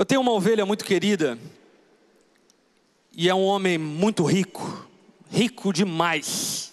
[0.00, 1.38] Eu tenho uma ovelha muito querida
[3.12, 4.88] e é um homem muito rico,
[5.30, 6.72] rico demais.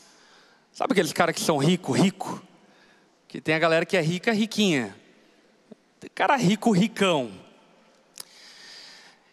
[0.72, 2.42] Sabe aqueles caras que são rico, rico?
[3.28, 4.96] Que tem a galera que é rica, riquinha.
[6.00, 7.30] Tem cara rico, ricão.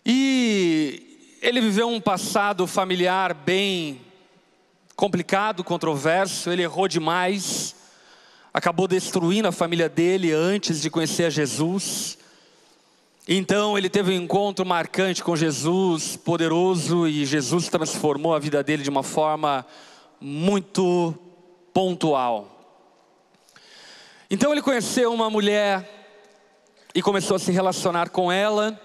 [0.05, 4.01] E ele viveu um passado familiar bem
[4.97, 7.77] complicado, controverso, ele errou demais,
[8.53, 12.19] acabou destruindo a família dele antes de conhecer a Jesus.
[13.27, 18.83] Então ele teve um encontro marcante com Jesus, poderoso, e Jesus transformou a vida dele
[18.83, 19.65] de uma forma
[20.21, 21.15] muito
[21.73, 22.77] pontual.
[24.31, 25.89] Então ele conheceu uma mulher
[26.95, 28.79] e começou a se relacionar com ela.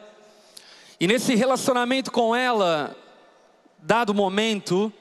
[1.01, 2.95] E nesse relacionamento com ela,
[3.77, 4.91] dado momento,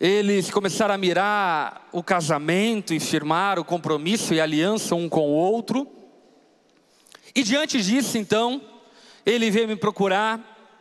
[0.00, 5.34] eles começaram a mirar o casamento e firmar o compromisso e aliança um com o
[5.34, 5.86] outro.
[7.34, 8.60] E diante disso, então,
[9.24, 10.40] ele veio me procurar,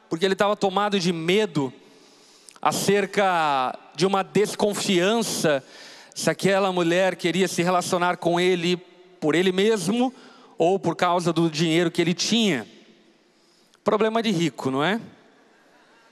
[0.09, 1.73] porque ele estava tomado de medo
[2.61, 5.63] acerca de uma desconfiança
[6.13, 8.77] se aquela mulher queria se relacionar com ele
[9.19, 10.13] por ele mesmo
[10.57, 12.67] ou por causa do dinheiro que ele tinha.
[13.83, 14.99] Problema de rico, não é?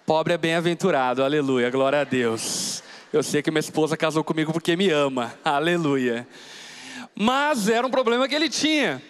[0.06, 2.82] Pobre é bem-aventurado, aleluia, glória a Deus.
[3.14, 6.28] Eu sei que minha esposa casou comigo porque me ama, aleluia.
[7.14, 9.02] Mas era um problema que ele tinha.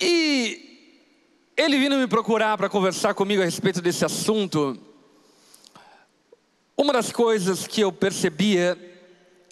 [0.00, 4.78] E ele vindo me procurar para conversar comigo a respeito desse assunto.
[6.76, 8.78] Uma das coisas que eu percebia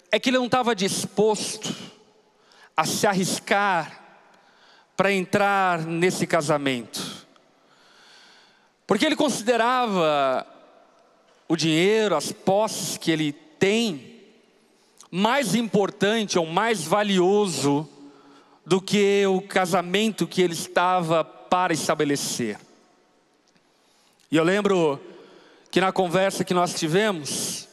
[0.09, 1.75] é que ele não estava disposto
[2.75, 4.01] a se arriscar
[4.95, 7.27] para entrar nesse casamento.
[8.85, 10.47] Porque ele considerava
[11.49, 14.23] o dinheiro, as posses que ele tem,
[15.11, 17.87] mais importante ou mais valioso
[18.67, 22.59] do que o casamento que ele estava para estabelecer.
[24.29, 24.99] E eu lembro
[25.71, 27.65] que na conversa que nós tivemos,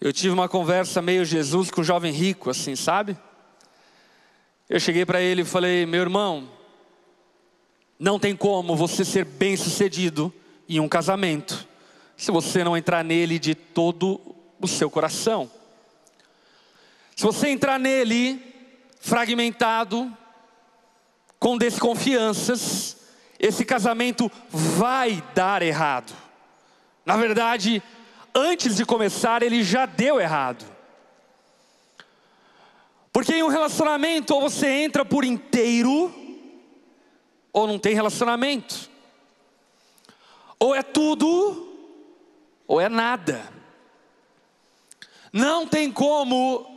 [0.00, 3.18] eu tive uma conversa meio Jesus com o jovem rico, assim, sabe?
[4.66, 6.48] Eu cheguei para ele e falei: meu irmão,
[7.98, 10.32] não tem como você ser bem sucedido
[10.66, 11.68] em um casamento
[12.16, 14.18] se você não entrar nele de todo
[14.58, 15.50] o seu coração.
[17.14, 18.51] Se você entrar nele
[19.02, 20.16] fragmentado,
[21.38, 22.96] com desconfianças,
[23.36, 26.14] esse casamento vai dar errado.
[27.04, 27.82] Na verdade,
[28.32, 30.64] antes de começar, ele já deu errado.
[33.12, 36.14] Porque em um relacionamento, ou você entra por inteiro,
[37.52, 38.88] ou não tem relacionamento.
[40.60, 41.76] Ou é tudo,
[42.68, 43.52] ou é nada.
[45.32, 46.71] Não tem como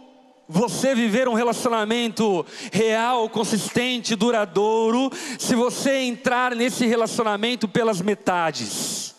[0.47, 9.15] você viver um relacionamento real, consistente, duradouro, se você entrar nesse relacionamento pelas metades.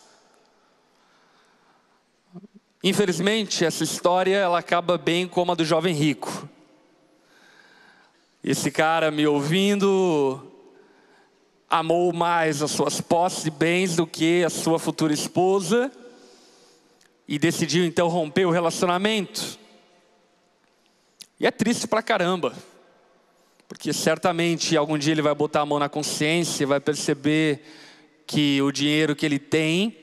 [2.83, 6.49] Infelizmente, essa história ela acaba bem como a do jovem rico.
[8.45, 10.53] Esse cara me ouvindo
[11.69, 15.91] amou mais as suas posses e bens do que a sua futura esposa
[17.27, 19.59] e decidiu então romper o relacionamento.
[21.39, 22.55] E é triste pra caramba,
[23.69, 27.63] porque certamente algum dia ele vai botar a mão na consciência e vai perceber
[28.27, 29.97] que o dinheiro que ele tem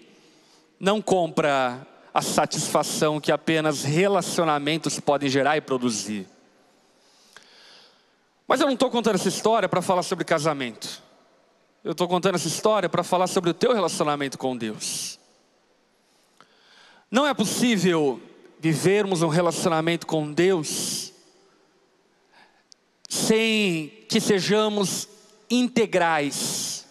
[0.80, 6.28] não compra a satisfação que apenas relacionamentos podem gerar e produzir.
[8.48, 11.02] Mas eu não estou contando essa história para falar sobre casamento.
[11.84, 15.20] Eu estou contando essa história para falar sobre o teu relacionamento com Deus.
[17.10, 18.22] Não é possível
[18.60, 21.13] vivermos um relacionamento com Deus
[23.14, 25.08] sem que sejamos
[25.48, 26.84] integrais,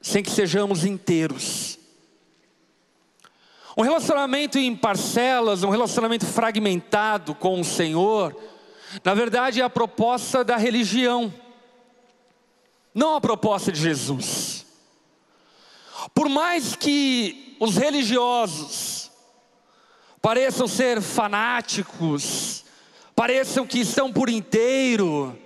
[0.00, 1.76] sem que sejamos inteiros.
[3.76, 8.40] Um relacionamento em parcelas, um relacionamento fragmentado com o Senhor,
[9.02, 11.34] na verdade é a proposta da religião,
[12.94, 14.64] não a proposta de Jesus.
[16.14, 19.10] Por mais que os religiosos
[20.22, 22.64] pareçam ser fanáticos,
[23.20, 25.38] pareçam que estão por inteiro.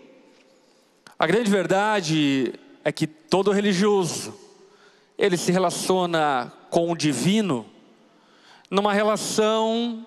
[1.18, 2.54] A grande verdade
[2.84, 4.32] é que todo religioso,
[5.18, 7.66] ele se relaciona com o divino
[8.70, 10.06] numa relação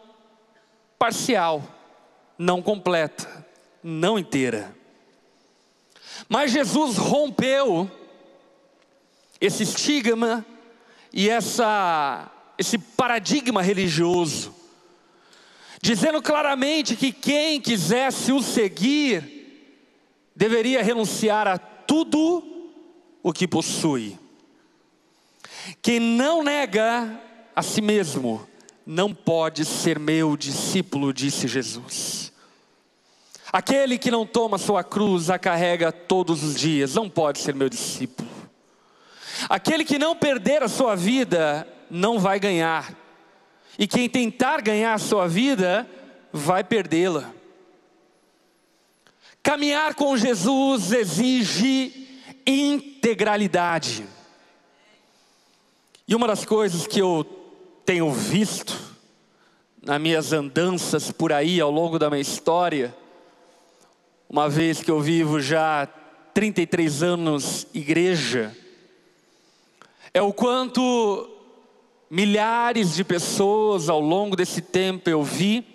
[0.98, 1.62] parcial,
[2.38, 3.46] não completa,
[3.84, 4.74] não inteira.
[6.30, 7.92] Mas Jesus rompeu
[9.42, 10.46] esse estigma
[11.12, 14.56] e essa, esse paradigma religioso
[15.82, 19.38] dizendo claramente que quem quisesse o seguir
[20.36, 22.44] deveria renunciar a tudo
[23.24, 24.18] o que possui.
[25.82, 27.20] Quem não nega
[27.56, 28.48] a si mesmo
[28.86, 32.32] não pode ser meu discípulo, disse Jesus.
[33.52, 37.70] Aquele que não toma sua cruz, a carrega todos os dias, não pode ser meu
[37.70, 38.30] discípulo.
[39.50, 42.94] Aquele que não perder a sua vida, não vai ganhar.
[43.78, 45.88] E quem tentar ganhar a sua vida,
[46.32, 47.32] vai perdê-la.
[49.44, 52.08] Caminhar com Jesus exige
[52.46, 54.06] integralidade.
[56.08, 57.26] E uma das coisas que eu
[57.86, 58.96] tenho visto
[59.82, 62.94] nas minhas andanças por aí ao longo da minha história,
[64.30, 65.88] uma vez que eu vivo já
[66.34, 68.56] 33 anos igreja,
[70.14, 71.37] é o quanto
[72.10, 75.66] milhares de pessoas ao longo desse tempo eu vi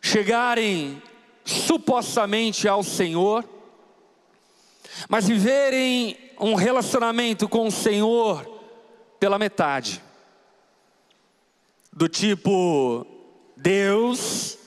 [0.00, 1.02] chegarem
[1.44, 3.44] supostamente ao Senhor,
[5.08, 8.44] mas viverem um relacionamento com o Senhor
[9.18, 10.02] pela metade.
[11.92, 13.06] Do tipo,
[13.56, 14.58] Deus,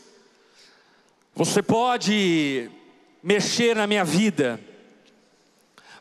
[1.33, 2.69] você pode
[3.21, 4.59] mexer na minha vida,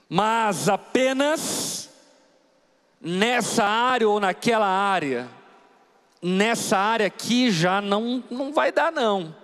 [0.09, 1.78] mas apenas
[3.01, 5.29] nessa área ou naquela área.
[6.21, 9.35] Nessa área aqui já não, não vai dar, não.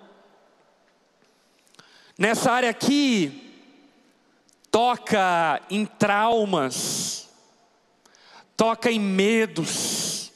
[2.18, 3.52] Nessa área aqui,
[4.70, 7.28] toca em traumas,
[8.56, 10.32] toca em medos,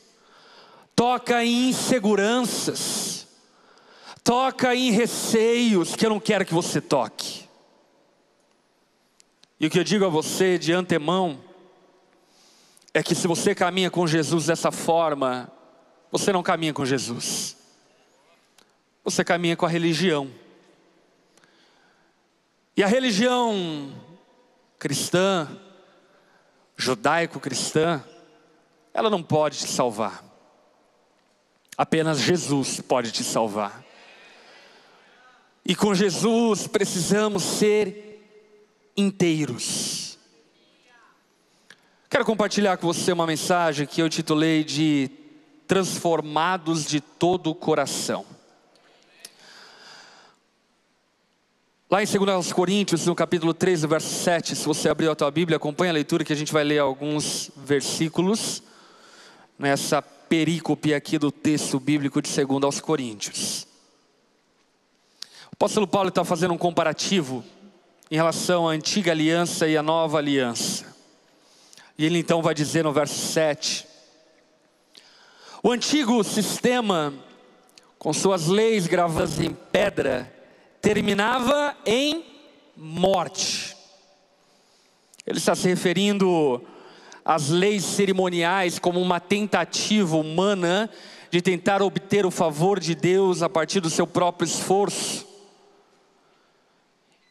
[0.94, 3.18] toca em inseguranças
[4.28, 7.48] toca em receios que eu não quero que você toque.
[9.58, 11.42] E o que eu digo a você de antemão
[12.98, 15.48] é que se você caminha com Jesus dessa forma,
[16.10, 17.56] você não caminha com Jesus.
[19.04, 20.28] Você caminha com a religião.
[22.76, 23.94] E a religião
[24.80, 25.48] cristã,
[26.76, 28.02] judaico-cristã,
[28.92, 30.24] ela não pode te salvar.
[31.76, 33.84] Apenas Jesus pode te salvar.
[35.64, 38.20] E com Jesus precisamos ser
[38.96, 40.07] inteiros.
[42.08, 45.10] Quero compartilhar com você uma mensagem que eu titulei de
[45.66, 48.24] Transformados de todo o coração.
[51.90, 55.56] Lá em 2 Coríntios, no capítulo 3, verso 7, se você abrir a tua Bíblia,
[55.56, 58.62] acompanha a leitura que a gente vai ler alguns versículos
[59.58, 63.68] nessa perícope aqui do texto bíblico de 2 Coríntios
[65.58, 67.44] apóstolo Paulo está fazendo um comparativo
[68.08, 70.87] em relação à antiga aliança e à nova aliança.
[71.98, 73.84] E ele então vai dizer no verso 7:
[75.60, 77.12] O antigo sistema,
[77.98, 80.32] com suas leis gravadas em pedra,
[80.80, 82.24] terminava em
[82.76, 83.76] morte.
[85.26, 86.64] Ele está se referindo
[87.24, 90.88] às leis cerimoniais como uma tentativa humana
[91.30, 95.26] de tentar obter o favor de Deus a partir do seu próprio esforço.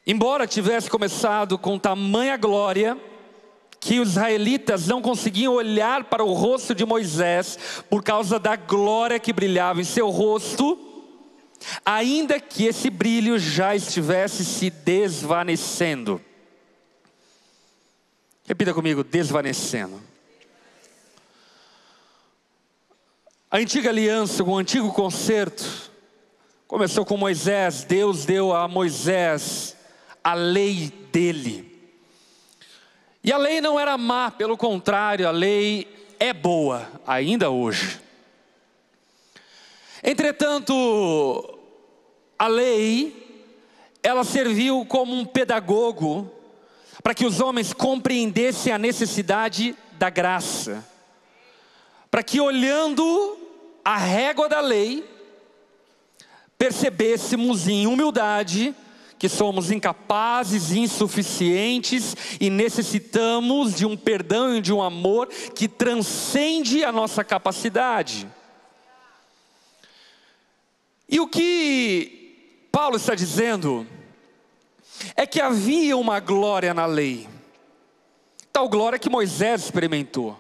[0.06, 2.98] Embora tivesse começado com tamanha glória,
[3.80, 7.58] que os israelitas não conseguiam olhar para o rosto de Moisés
[7.90, 10.78] por causa da glória que brilhava em seu rosto,
[11.86, 16.22] ainda que esse brilho já estivesse se desvanecendo.
[18.46, 20.02] Repita comigo: desvanecendo.
[23.50, 25.92] A antiga aliança, o antigo concerto,
[26.68, 27.84] começou com Moisés.
[27.84, 29.76] Deus deu a Moisés
[30.24, 31.67] a lei dele.
[33.28, 35.86] E a lei não era má, pelo contrário, a lei
[36.18, 38.00] é boa, ainda hoje.
[40.02, 41.60] Entretanto,
[42.40, 43.52] a lei,
[44.02, 46.32] ela serviu como um pedagogo
[47.04, 50.88] para que os homens compreendessem a necessidade da graça,
[52.10, 53.38] para que olhando
[53.84, 55.04] a régua da lei,
[56.58, 58.74] percebêssemos em humildade
[59.20, 66.84] que somos incapazes, insuficientes e necessitamos de um perdão e de um amor que transcende
[66.84, 68.28] a nossa capacidade.
[71.10, 73.88] E o que Paulo está dizendo
[75.16, 77.28] é que havia uma glória na lei,
[78.52, 80.38] tal glória que Moisés experimentou.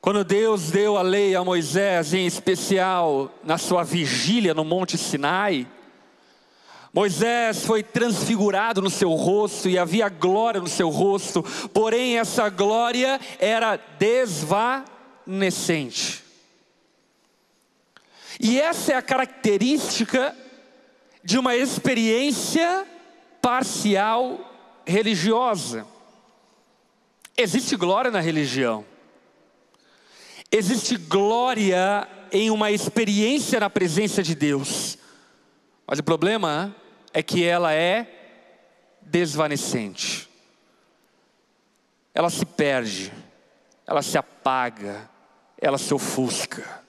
[0.00, 5.66] Quando Deus deu a lei a Moisés, em especial na sua vigília no Monte Sinai,
[6.96, 11.42] Moisés foi transfigurado no seu rosto e havia glória no seu rosto,
[11.74, 16.24] porém essa glória era desvanecente.
[18.40, 20.34] E essa é a característica
[21.22, 22.86] de uma experiência
[23.42, 24.40] parcial
[24.86, 25.86] religiosa.
[27.36, 28.86] Existe glória na religião.
[30.50, 34.96] Existe glória em uma experiência na presença de Deus.
[35.86, 36.85] Mas o problema é
[37.22, 38.06] que ela é
[39.00, 40.28] desvanecente.
[42.14, 43.12] Ela se perde,
[43.86, 45.08] ela se apaga,
[45.60, 46.84] ela se ofusca.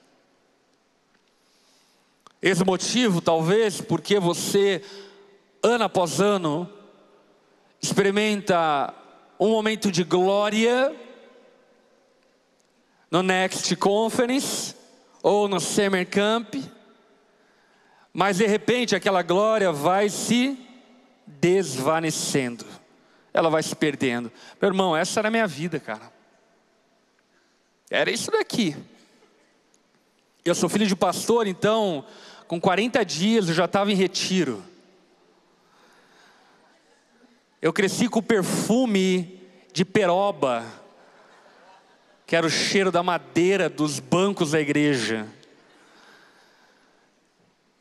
[2.40, 4.82] Esse motivo, talvez, porque você,
[5.62, 6.70] ano após ano,
[7.80, 8.94] experimenta
[9.38, 10.94] um momento de glória
[13.10, 14.74] no Next Conference
[15.22, 16.54] ou no Summer Camp,
[18.12, 20.58] mas de repente aquela glória vai se
[21.26, 22.64] desvanecendo,
[23.32, 24.32] ela vai se perdendo.
[24.60, 26.12] Meu irmão, essa era a minha vida, cara.
[27.90, 28.76] Era isso daqui.
[30.44, 32.04] Eu sou filho de pastor, então,
[32.46, 34.62] com 40 dias eu já estava em retiro.
[37.60, 39.40] Eu cresci com o perfume
[39.72, 40.64] de peroba,
[42.26, 45.26] que era o cheiro da madeira dos bancos da igreja.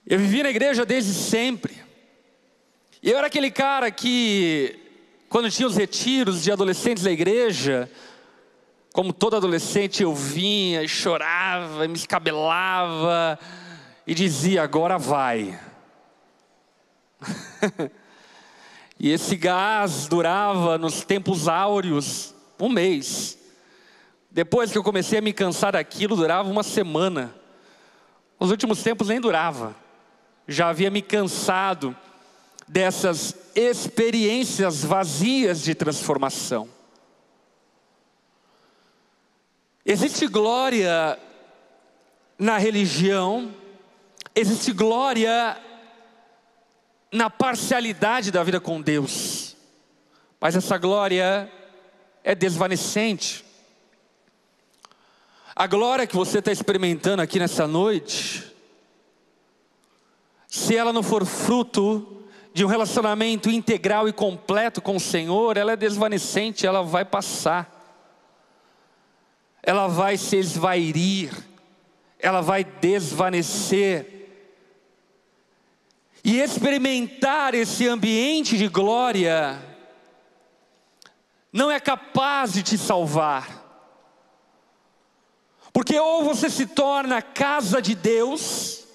[0.09, 1.83] Eu vivi na igreja desde sempre.
[3.03, 4.79] E eu era aquele cara que,
[5.27, 7.91] quando tinha os retiros de adolescentes da igreja,
[8.93, 13.37] como todo adolescente, eu vinha e chorava, e me escabelava
[14.07, 15.59] e dizia: agora vai.
[18.97, 23.37] e esse gás durava nos tempos áureos um mês.
[24.31, 27.35] Depois que eu comecei a me cansar daquilo, durava uma semana.
[28.39, 29.75] Nos últimos tempos nem durava.
[30.47, 31.95] Já havia me cansado
[32.67, 36.69] dessas experiências vazias de transformação.
[39.85, 41.17] Existe glória
[42.37, 43.55] na religião,
[44.35, 45.57] existe glória
[47.11, 49.55] na parcialidade da vida com Deus,
[50.39, 51.51] mas essa glória
[52.23, 53.45] é desvanecente.
[55.55, 58.46] A glória que você está experimentando aqui nessa noite,
[60.47, 62.23] se ela não for fruto
[62.53, 67.71] de um relacionamento integral e completo com o Senhor, ela é desvanecente, ela vai passar,
[69.61, 71.31] ela vai se esvairir,
[72.17, 74.13] ela vai desvanecer.
[76.23, 79.61] E experimentar esse ambiente de glória
[81.53, 83.65] não é capaz de te salvar.
[85.71, 88.86] Porque ou você se torna casa de Deus,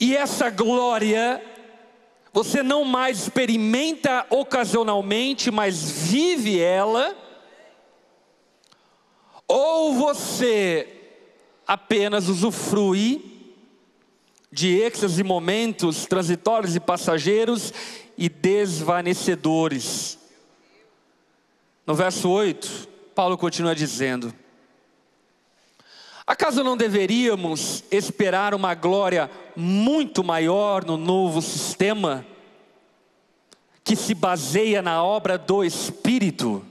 [0.00, 1.40] e essa glória
[2.32, 7.16] você não mais experimenta ocasionalmente, mas vive ela,
[9.46, 10.88] ou você
[11.66, 13.52] apenas usufrui
[14.50, 17.72] de êxtases e momentos transitórios e passageiros
[18.16, 20.18] e desvanecedores.
[21.86, 24.32] No verso 8, Paulo continua dizendo:
[26.30, 32.24] Acaso não deveríamos esperar uma glória muito maior no novo sistema,
[33.82, 36.64] que se baseia na obra do Espírito?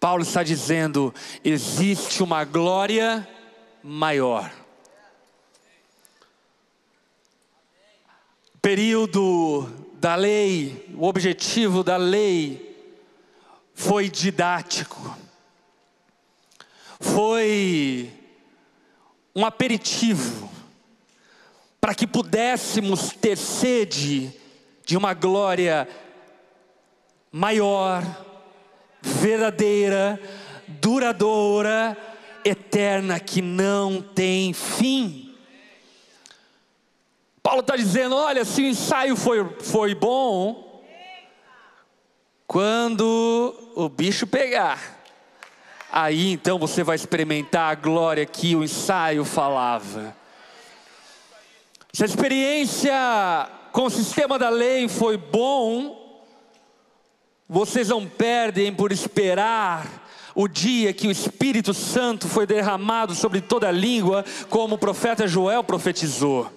[0.00, 3.28] Paulo está dizendo: existe uma glória
[3.82, 4.50] maior.
[8.62, 9.68] Período
[10.00, 12.74] da lei, o objetivo da lei
[13.74, 15.20] foi didático
[17.02, 18.10] foi
[19.34, 20.48] um aperitivo
[21.80, 24.32] para que pudéssemos ter sede
[24.86, 25.88] de uma glória
[27.30, 28.04] maior,
[29.02, 30.20] verdadeira,
[30.68, 31.96] duradoura,
[32.44, 35.34] eterna, que não tem fim.
[37.42, 40.84] Paulo está dizendo: olha, se o ensaio foi, foi bom,
[42.46, 45.01] quando o bicho pegar,
[45.92, 50.16] Aí então você vai experimentar a glória que o ensaio falava.
[51.92, 52.94] Se a experiência
[53.70, 56.24] com o sistema da lei foi bom,
[57.46, 63.68] vocês não perdem por esperar o dia que o Espírito Santo foi derramado sobre toda
[63.68, 66.50] a língua, como o profeta Joel profetizou.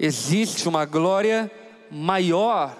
[0.00, 1.48] Existe uma glória
[1.88, 2.76] maior.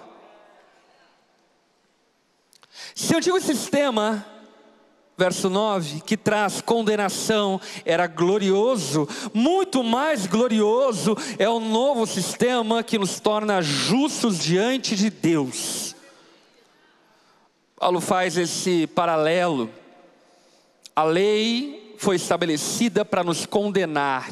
[2.93, 4.32] Se o antigo sistema
[5.17, 12.97] verso 9, que traz condenação, era glorioso, muito mais glorioso é o novo sistema que
[12.97, 15.95] nos torna justos diante de Deus.
[17.75, 19.69] Paulo faz esse paralelo.
[20.95, 24.29] A lei foi estabelecida para nos condenar,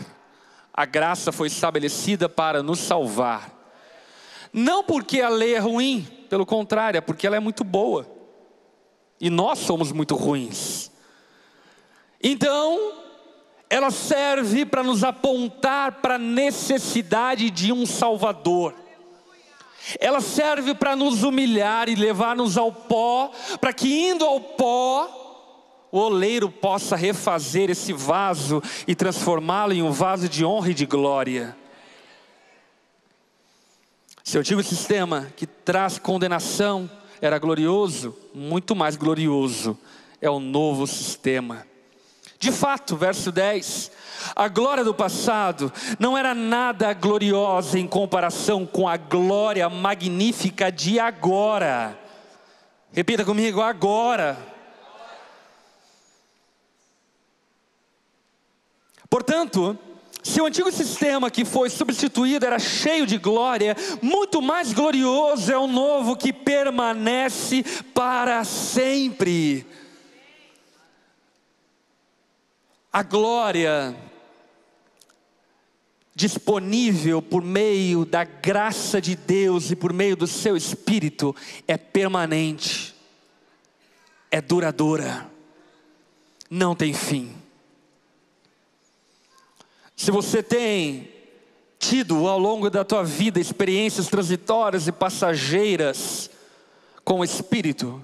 [0.73, 3.51] a graça foi estabelecida para nos salvar.
[4.53, 8.20] Não porque a lei é ruim, pelo contrário, é porque ela é muito boa.
[9.21, 10.89] E nós somos muito ruins.
[12.21, 12.93] Então,
[13.69, 18.73] ela serve para nos apontar para a necessidade de um Salvador.
[19.99, 25.19] Ela serve para nos humilhar e levar-nos ao pó, para que indo ao pó,
[25.91, 30.85] o oleiro possa refazer esse vaso e transformá-lo em um vaso de honra e de
[30.85, 31.55] glória.
[34.23, 36.89] Se o antigo sistema que traz condenação
[37.21, 39.77] era glorioso, muito mais glorioso
[40.19, 41.65] é o novo sistema.
[42.39, 43.91] De fato, verso 10,
[44.35, 50.99] a glória do passado não era nada gloriosa em comparação com a glória magnífica de
[50.99, 51.97] agora.
[52.91, 54.37] Repita comigo, agora.
[59.07, 59.77] Portanto,
[60.23, 65.57] se o antigo sistema que foi substituído era cheio de glória, muito mais glorioso é
[65.57, 67.63] o novo que permanece
[67.93, 69.65] para sempre.
[72.93, 73.95] A glória
[76.13, 81.35] disponível por meio da graça de Deus e por meio do seu Espírito
[81.67, 82.93] é permanente,
[84.29, 85.27] é duradoura,
[86.49, 87.40] não tem fim.
[90.01, 91.09] Se você tem
[91.77, 96.27] tido ao longo da tua vida experiências transitórias e passageiras
[97.05, 98.03] com o Espírito,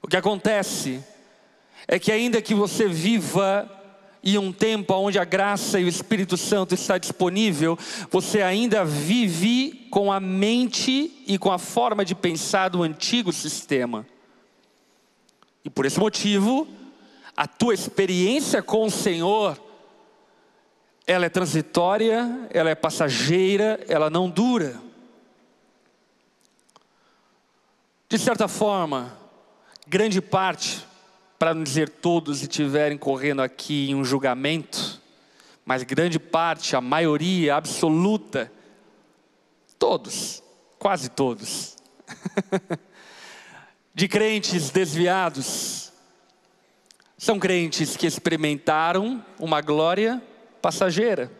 [0.00, 1.04] o que acontece
[1.86, 3.70] é que ainda que você viva
[4.24, 7.78] em um tempo onde a graça e o Espírito Santo está disponível,
[8.10, 14.06] você ainda vive com a mente e com a forma de pensar do antigo sistema.
[15.62, 16.66] E por esse motivo,
[17.36, 19.67] a tua experiência com o Senhor
[21.08, 24.78] ela é transitória, ela é passageira, ela não dura.
[28.06, 29.16] De certa forma,
[29.86, 30.86] grande parte,
[31.38, 35.00] para não dizer todos estiverem correndo aqui em um julgamento,
[35.64, 38.52] mas grande parte, a maioria absoluta,
[39.78, 40.42] todos,
[40.78, 41.74] quase todos,
[43.94, 45.90] de crentes desviados,
[47.16, 50.22] são crentes que experimentaram uma glória
[50.60, 51.30] passageira.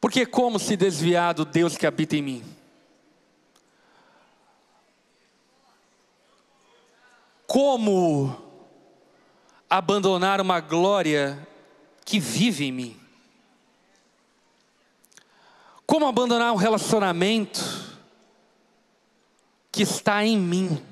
[0.00, 2.56] Porque como se desviar do Deus que habita em mim?
[7.46, 8.36] Como
[9.70, 11.46] abandonar uma glória
[12.04, 13.00] que vive em mim?
[15.86, 17.60] Como abandonar um relacionamento
[19.70, 20.82] que está em mim?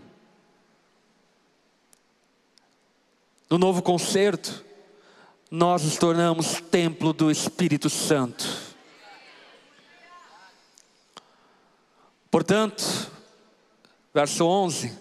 [3.49, 4.65] No novo concerto,
[5.51, 8.47] nós nos tornamos templo do Espírito Santo.
[12.31, 13.11] Portanto,
[14.15, 14.97] verso 11: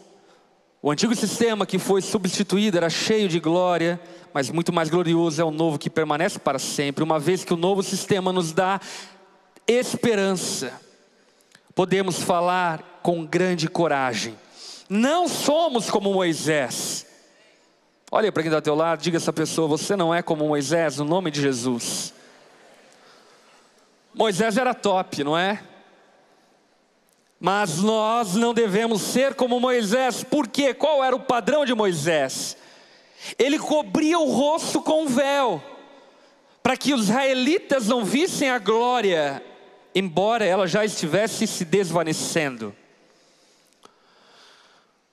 [0.81, 4.01] o antigo sistema que foi substituído era cheio de glória,
[4.33, 7.57] mas muito mais glorioso é o novo que permanece para sempre, uma vez que o
[7.57, 8.81] novo sistema nos dá
[9.67, 10.73] esperança.
[11.75, 14.35] Podemos falar com grande coragem.
[14.89, 17.05] Não somos como Moisés
[18.11, 20.47] Olha para quem está ao teu lado, diga a essa pessoa: você não é como
[20.47, 22.13] Moisés, no nome de Jesus.
[24.13, 25.63] Moisés era top, não é?
[27.39, 32.57] Mas nós não devemos ser como Moisés, porque qual era o padrão de Moisés?
[33.37, 35.63] Ele cobria o rosto com um véu,
[36.63, 39.41] para que os israelitas não vissem a glória,
[39.93, 42.75] embora ela já estivesse se desvanecendo.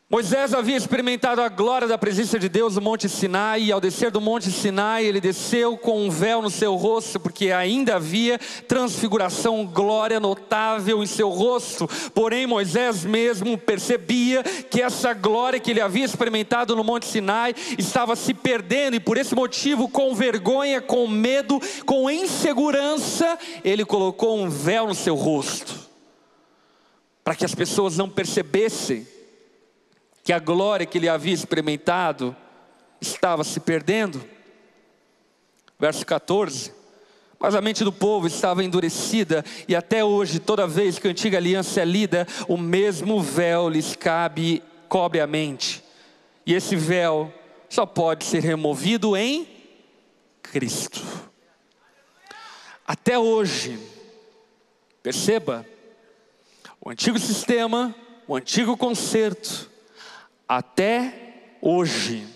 [0.08, 4.08] Moisés havia experimentado a glória da presença de Deus no Monte Sinai, e ao descer
[4.08, 8.38] do Monte Sinai, ele desceu com um véu no seu rosto, porque ainda havia
[8.68, 11.88] transfiguração, glória notável em seu rosto.
[12.14, 18.14] Porém, Moisés mesmo percebia que essa glória que ele havia experimentado no Monte Sinai estava
[18.14, 24.48] se perdendo, e por esse motivo, com vergonha, com medo, com insegurança, ele colocou um
[24.48, 25.74] véu no seu rosto,
[27.24, 29.15] para que as pessoas não percebessem
[30.26, 32.34] que a glória que ele havia experimentado
[33.00, 34.20] estava se perdendo.
[35.78, 36.74] Verso 14.
[37.38, 41.38] Mas a mente do povo estava endurecida, e até hoje, toda vez que a antiga
[41.38, 45.80] aliança é lida, o mesmo véu lhes cabe, cobre a mente.
[46.44, 47.32] E esse véu
[47.68, 49.46] só pode ser removido em
[50.42, 51.04] Cristo.
[52.84, 53.78] Até hoje,
[55.04, 55.64] perceba,
[56.80, 57.94] o antigo sistema,
[58.26, 59.75] o antigo concerto,
[60.48, 62.26] até hoje,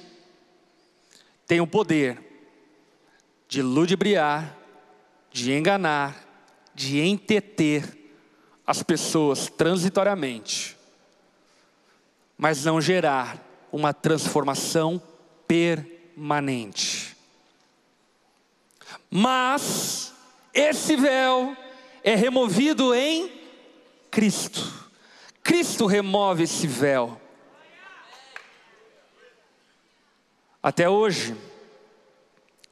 [1.46, 2.18] tem o poder
[3.48, 4.56] de ludibriar,
[5.30, 6.24] de enganar,
[6.74, 7.98] de entreter
[8.66, 10.76] as pessoas transitoriamente.
[12.42, 13.38] mas não gerar
[13.70, 15.00] uma transformação
[15.46, 17.14] permanente.
[19.10, 20.14] Mas
[20.54, 21.54] esse véu
[22.02, 23.30] é removido em
[24.10, 24.88] Cristo.
[25.42, 27.20] Cristo remove esse véu.
[30.62, 31.34] Até hoje,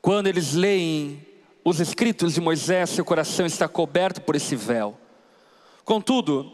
[0.03, 1.27] quando eles leem
[1.65, 4.99] os escritos de Moisés, seu coração está coberto por esse véu.
[5.85, 6.53] Contudo,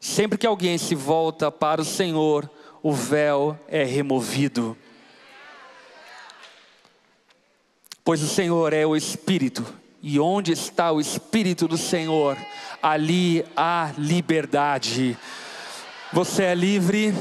[0.00, 2.50] sempre que alguém se volta para o Senhor,
[2.82, 4.76] o véu é removido.
[8.04, 9.64] Pois o Senhor é o Espírito,
[10.02, 12.36] e onde está o Espírito do Senhor,
[12.82, 15.16] ali há liberdade.
[16.12, 17.14] Você é livre.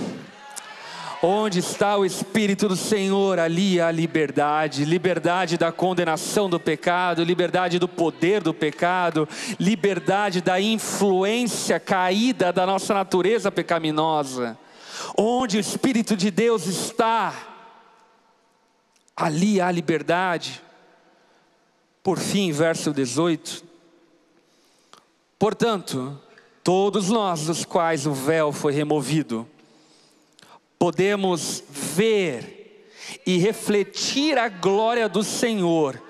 [1.22, 7.80] Onde está o Espírito do Senhor, ali há liberdade, liberdade da condenação do pecado, liberdade
[7.80, 9.28] do poder do pecado,
[9.60, 14.58] liberdade da influência caída da nossa natureza pecaminosa.
[15.18, 17.34] Onde o Espírito de Deus está,
[19.16, 20.62] ali há liberdade.
[22.04, 23.64] Por fim, verso 18.
[25.40, 26.20] Portanto,
[26.64, 29.48] todos nós, dos quais o véu foi removido,
[30.80, 32.58] podemos ver
[33.26, 36.02] e refletir a glória do Senhor.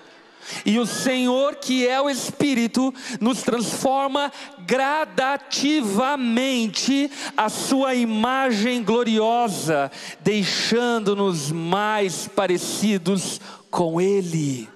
[0.66, 4.32] E o Senhor, que é o Espírito, nos transforma
[4.66, 14.70] gradativamente a sua imagem gloriosa, deixando-nos mais parecidos com Ele.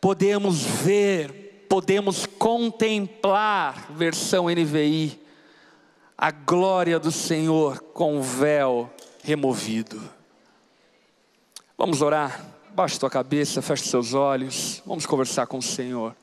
[0.00, 5.18] Podemos ver, podemos contemplar, versão NVI,
[6.16, 8.90] a glória do Senhor com o véu
[9.22, 10.00] removido.
[11.76, 12.44] Vamos orar?
[12.70, 16.16] Baixe tua cabeça, feche seus olhos, vamos conversar com o Senhor.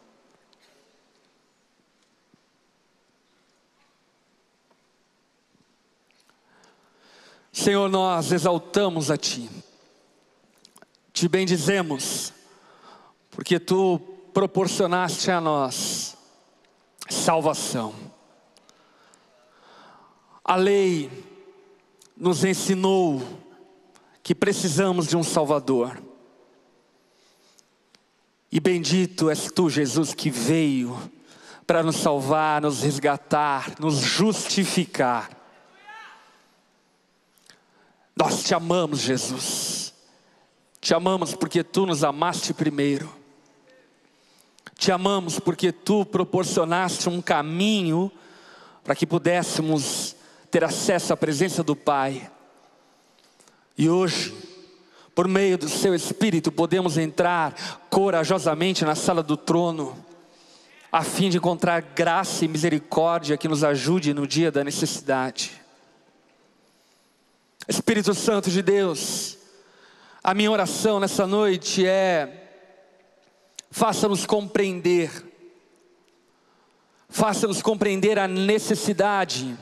[7.52, 9.50] Senhor, nós exaltamos a Ti,
[11.14, 12.34] te bendizemos,
[13.30, 14.00] porque Tu
[14.34, 16.18] proporcionaste a nós
[17.10, 17.94] salvação
[20.52, 21.10] a lei
[22.18, 23.24] nos ensinou
[24.22, 25.98] que precisamos de um Salvador.
[28.52, 31.10] E bendito és tu, Jesus, que veio
[31.66, 35.30] para nos salvar, nos resgatar, nos justificar.
[38.14, 39.94] Nós te amamos, Jesus.
[40.82, 43.10] Te amamos porque tu nos amaste primeiro.
[44.78, 48.12] Te amamos porque tu proporcionaste um caminho
[48.84, 50.20] para que pudéssemos
[50.52, 52.30] ter acesso à presença do Pai.
[53.78, 54.36] E hoje,
[55.16, 59.96] por meio do Seu Espírito, podemos entrar corajosamente na sala do trono,
[60.92, 65.54] a fim de encontrar graça e misericórdia que nos ajude no dia da necessidade.
[67.66, 69.38] Espírito Santo de Deus,
[70.22, 72.50] a minha oração nessa noite é:
[73.72, 75.10] faça-nos compreender,
[77.08, 79.58] faça-nos compreender a necessidade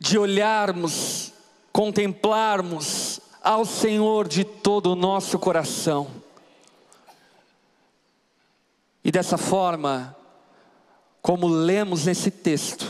[0.00, 1.30] de olharmos,
[1.70, 6.10] contemplarmos ao Senhor de todo o nosso coração.
[9.04, 10.16] E dessa forma,
[11.20, 12.86] como lemos nesse texto,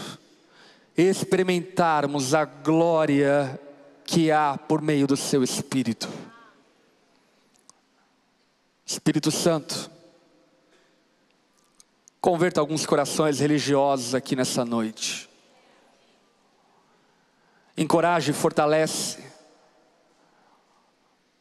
[0.96, 3.60] experimentarmos a glória
[4.04, 6.08] que há por meio do seu Espírito.
[8.86, 9.90] Espírito Santo,
[12.20, 15.29] converta alguns corações religiosos aqui nessa noite
[17.80, 19.24] encoraja e fortalece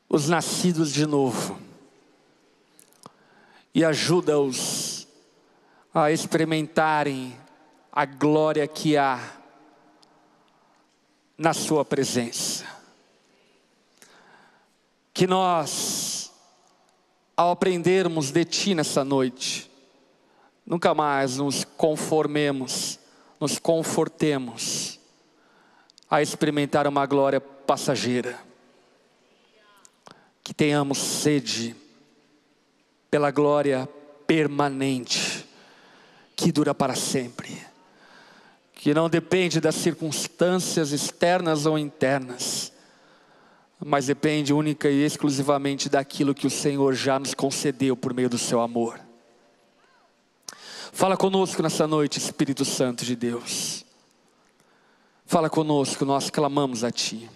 [0.08, 1.60] os nascidos de novo
[3.76, 5.06] e ajuda-os
[5.94, 7.38] a experimentarem
[7.92, 9.20] a glória que há
[11.38, 12.66] na Sua presença.
[15.14, 16.32] Que nós,
[17.36, 19.70] ao aprendermos de Ti nessa noite,
[20.66, 22.98] nunca mais nos conformemos,
[23.42, 24.99] nos confortemos
[26.10, 28.40] a experimentar uma glória passageira.
[30.44, 31.76] Que tenhamos sede
[33.12, 33.88] pela glória
[34.26, 35.46] permanente,
[36.36, 37.60] que dura para sempre,
[38.74, 42.72] que não depende das circunstâncias externas ou internas,
[43.84, 48.38] mas depende única e exclusivamente daquilo que o Senhor já nos concedeu por meio do
[48.38, 49.00] seu amor.
[50.92, 53.86] Fala conosco nessa noite, Espírito Santo de Deus.
[55.30, 57.30] Fala conosco, nós clamamos a Ti.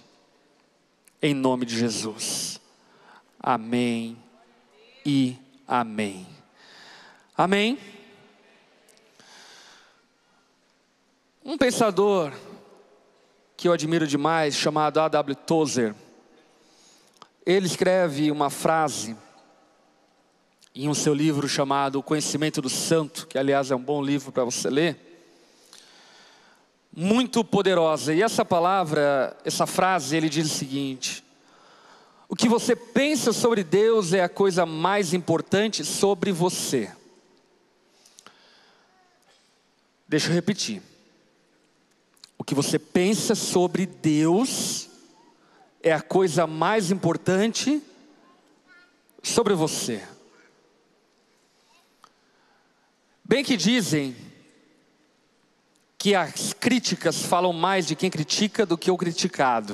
[1.22, 2.60] Em nome de Jesus.
[3.40, 4.18] Amém
[5.06, 6.26] e amém.
[7.38, 7.78] Amém.
[11.46, 12.34] Um pensador
[13.56, 15.36] que eu admiro demais, chamado A.W.
[15.36, 15.94] Tozer,
[17.46, 19.16] ele escreve uma frase
[20.74, 24.32] em um seu livro chamado O Conhecimento do Santo, que aliás é um bom livro
[24.32, 25.13] para você ler,
[26.96, 28.14] muito poderosa.
[28.14, 31.24] E essa palavra, essa frase, ele diz o seguinte:
[32.30, 36.92] O que você pensa sobre Deus é a coisa mais importante sobre você.
[40.08, 40.82] Deixa eu repetir.
[42.38, 44.90] O que você pensa sobre Deus
[45.82, 47.82] é a coisa mais importante
[49.24, 50.04] sobre você.
[53.24, 54.16] Bem que dizem
[56.04, 59.74] que as críticas falam mais de quem critica do que o criticado.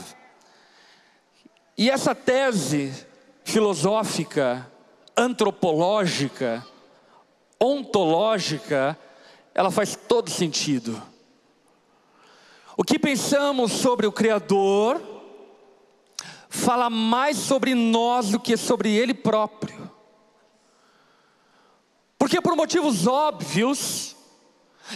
[1.75, 2.93] E essa tese
[3.43, 4.71] filosófica,
[5.17, 6.63] antropológica,
[7.59, 8.95] ontológica,
[9.55, 11.01] ela faz todo sentido.
[12.77, 15.01] O que pensamos sobre o Criador
[16.47, 19.89] fala mais sobre nós do que sobre Ele próprio.
[22.19, 24.15] Porque, por motivos óbvios,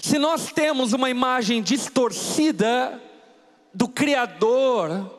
[0.02, 3.02] se nós temos uma imagem distorcida
[3.74, 5.12] do Criador,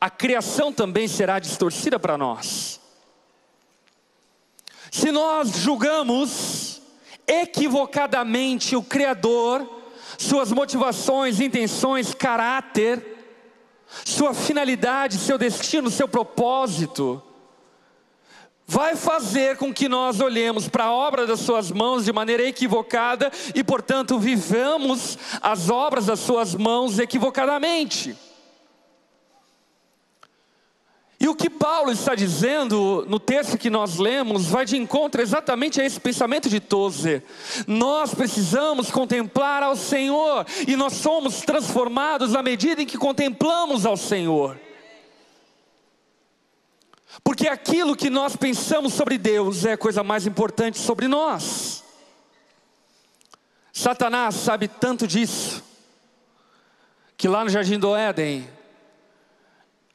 [0.00, 2.80] a criação também será distorcida para nós.
[4.90, 6.80] Se nós julgamos
[7.26, 9.82] equivocadamente o Criador,
[10.18, 13.18] suas motivações, intenções, caráter,
[14.04, 17.22] sua finalidade, seu destino, seu propósito,
[18.70, 23.28] vai fazer com que nós olhemos para a obra das suas mãos de maneira equivocada
[23.52, 28.16] e, portanto, vivamos as obras das suas mãos equivocadamente.
[31.18, 35.80] E o que Paulo está dizendo no texto que nós lemos vai de encontro exatamente
[35.80, 37.24] a esse pensamento de Tozer.
[37.66, 43.96] Nós precisamos contemplar ao Senhor e nós somos transformados à medida em que contemplamos ao
[43.96, 44.56] Senhor.
[47.24, 51.82] Porque aquilo que nós pensamos sobre Deus é a coisa mais importante sobre nós.
[53.72, 55.62] Satanás sabe tanto disso,
[57.16, 58.48] que lá no Jardim do Éden,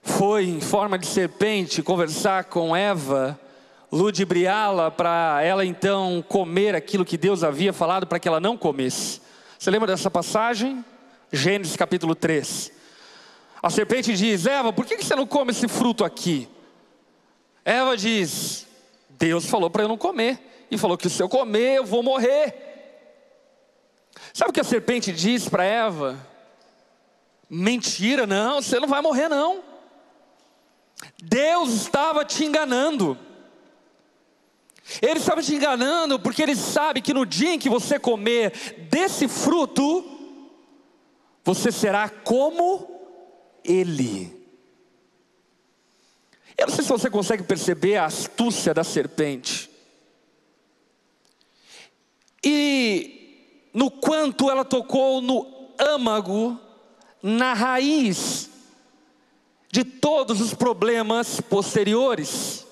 [0.01, 3.39] foi em forma de serpente conversar com Eva,
[3.91, 9.19] ludibriá-la para ela então comer aquilo que Deus havia falado para que ela não comesse.
[9.58, 10.86] Você lembra dessa passagem?
[11.32, 12.71] Gênesis capítulo 3.
[13.62, 16.47] A serpente diz: Eva, por que você não come esse fruto aqui?
[17.65, 18.67] Eva diz:
[19.10, 22.62] Deus falou para eu não comer, e falou que se eu comer eu vou morrer.
[24.32, 26.28] Sabe o que a serpente diz para Eva?
[27.49, 29.63] Mentira, não, você não vai morrer, não.
[31.21, 33.17] Deus estava te enganando.
[35.01, 38.51] Ele estava te enganando porque ele sabe que no dia em que você comer
[38.89, 40.04] desse fruto,
[41.43, 42.88] você será como
[43.63, 44.35] ele.
[46.58, 49.70] Eu não sei se você consegue perceber a astúcia da serpente.
[52.44, 56.60] E no quanto ela tocou no âmago,
[57.22, 58.50] na raiz
[59.70, 62.65] de todos os problemas posteriores.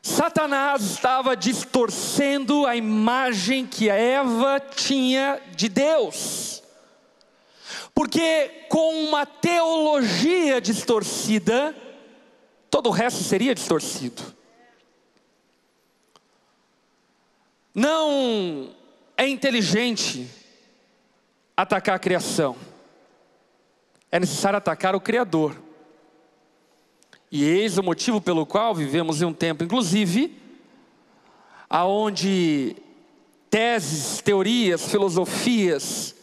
[0.00, 6.47] Satanás estava distorcendo a imagem que a Eva tinha de Deus.
[7.98, 11.74] Porque com uma teologia distorcida,
[12.70, 14.22] todo o resto seria distorcido.
[17.74, 18.72] Não
[19.16, 20.30] é inteligente
[21.56, 22.54] atacar a criação
[24.12, 25.60] é necessário atacar o Criador.
[27.32, 30.40] E eis o motivo pelo qual vivemos em um tempo, inclusive,
[31.68, 32.76] aonde
[33.50, 36.14] teses, teorias, filosofias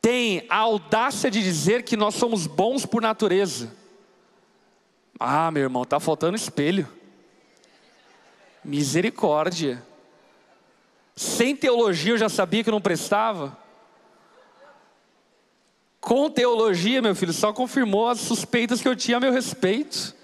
[0.00, 3.74] têm a audácia de dizer que nós somos bons por natureza.
[5.18, 6.88] Ah, meu irmão, está faltando espelho.
[8.64, 9.84] Misericórdia.
[11.14, 13.58] Sem teologia eu já sabia que não prestava.
[16.00, 20.14] Com teologia, meu filho, só confirmou as suspeitas que eu tinha a meu respeito.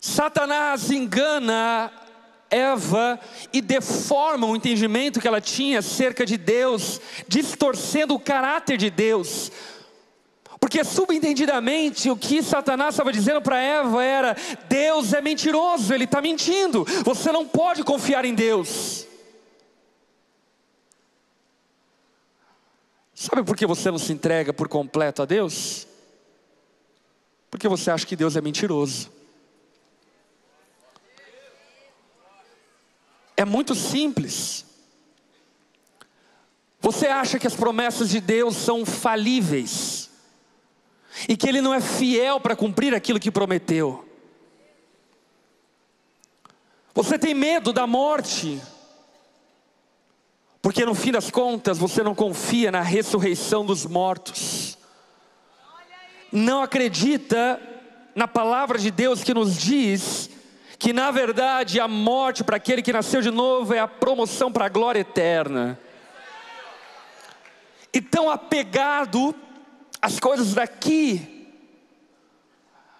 [0.00, 1.92] Satanás engana
[2.52, 3.18] Eva
[3.50, 9.50] e deforma o entendimento que ela tinha acerca de Deus, distorcendo o caráter de Deus.
[10.60, 14.36] Porque subentendidamente o que Satanás estava dizendo para Eva era:
[14.68, 19.06] Deus é mentiroso, ele está mentindo, você não pode confiar em Deus.
[23.14, 25.86] Sabe por que você não se entrega por completo a Deus?
[27.50, 29.21] Porque você acha que Deus é mentiroso.
[33.36, 34.64] É muito simples.
[36.80, 40.10] Você acha que as promessas de Deus são falíveis
[41.28, 44.08] e que Ele não é fiel para cumprir aquilo que prometeu?
[46.94, 48.60] Você tem medo da morte,
[50.60, 54.76] porque no fim das contas você não confia na ressurreição dos mortos,
[56.30, 57.60] não acredita
[58.14, 60.28] na palavra de Deus que nos diz
[60.82, 64.66] que na verdade a morte para aquele que nasceu de novo é a promoção para
[64.66, 65.78] a glória eterna.
[67.92, 69.32] E tão apegado
[70.00, 71.46] às coisas daqui,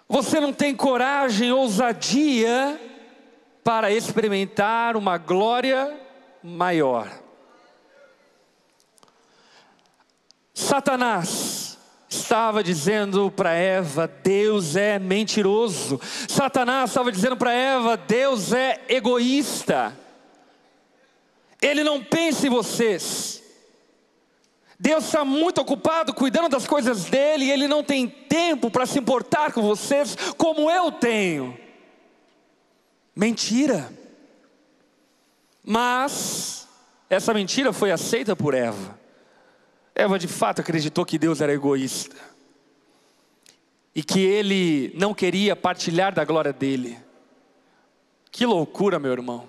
[0.07, 2.79] você não tem coragem, ousadia
[3.65, 5.93] para experimentar uma glória
[6.41, 7.11] maior.
[10.53, 11.72] Satanás
[12.15, 15.99] estava dizendo para Eva: Deus é mentiroso.
[16.27, 19.97] Satanás estava dizendo para Eva: Deus é egoísta.
[21.61, 23.41] Ele não pensa em vocês.
[24.79, 28.99] Deus está muito ocupado cuidando das coisas dele e ele não tem tempo para se
[28.99, 31.57] importar com vocês como eu tenho.
[33.15, 33.89] Mentira.
[35.63, 36.67] Mas
[37.09, 39.02] essa mentira foi aceita por Eva.
[39.95, 42.15] Eva de fato acreditou que Deus era egoísta
[43.95, 46.97] e que ele não queria partilhar da glória dele.
[48.31, 49.47] Que loucura, meu irmão.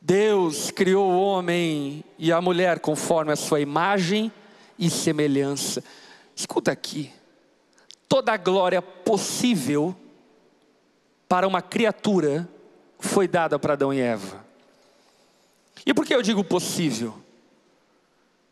[0.00, 4.30] Deus criou o homem e a mulher conforme a sua imagem
[4.78, 5.82] e semelhança.
[6.34, 7.12] Escuta aqui.
[8.08, 9.96] Toda a glória possível
[11.28, 12.48] para uma criatura
[13.00, 14.44] foi dada para Adão e Eva.
[15.84, 17.25] E por que eu digo possível?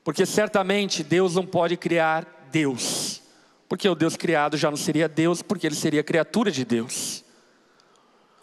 [0.04, 3.22] Porque certamente Deus não pode criar Deus.
[3.68, 7.24] Porque o Deus criado já não seria Deus, porque ele seria criatura de Deus.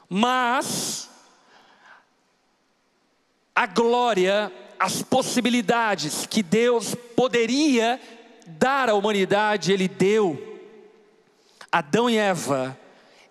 [0.09, 1.09] Mas
[3.55, 8.01] a glória, as possibilidades que Deus poderia
[8.47, 10.59] dar à humanidade, Ele deu.
[11.71, 12.77] Adão e Eva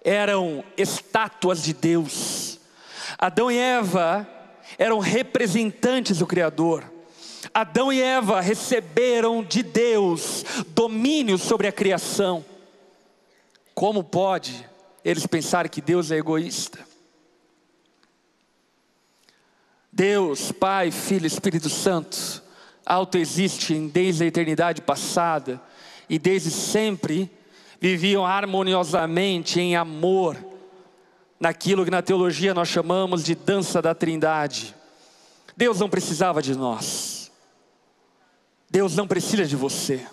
[0.03, 2.59] eram estátuas de Deus.
[3.19, 4.27] Adão e Eva
[4.79, 6.85] eram representantes do Criador.
[7.53, 12.45] Adão e Eva receberam de Deus domínio sobre a criação.
[13.75, 14.69] Como pode
[15.05, 16.79] eles pensarem que Deus é egoísta?
[19.93, 22.43] Deus, Pai, Filho, Espírito Santo,
[22.87, 25.61] autoexistem desde a eternidade passada
[26.09, 27.31] e desde sempre
[27.81, 30.37] viviam harmoniosamente em amor,
[31.39, 34.75] naquilo que na teologia nós chamamos de dança da trindade.
[35.57, 37.20] Deus não precisava de nós,
[38.71, 40.07] Deus não precisa de você,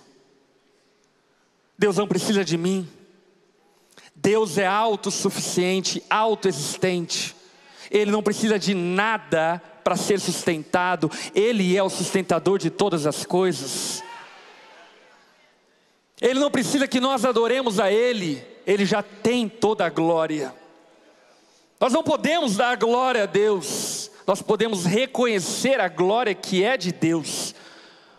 [1.77, 2.89] Deus não precisa de mim,
[4.15, 7.35] Deus é autossuficiente, autoexistente,
[7.91, 13.23] Ele não precisa de nada para ser sustentado, Ele é o sustentador de todas as
[13.23, 14.03] coisas.
[16.19, 20.51] Ele não precisa que nós adoremos a Ele, Ele já tem toda a glória.
[21.79, 26.91] Nós não podemos dar glória a Deus, nós podemos reconhecer a glória que é de
[26.91, 27.46] Deus,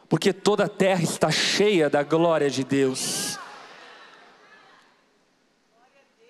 [0.08, 3.38] porque toda a terra está cheia da glória de Deus.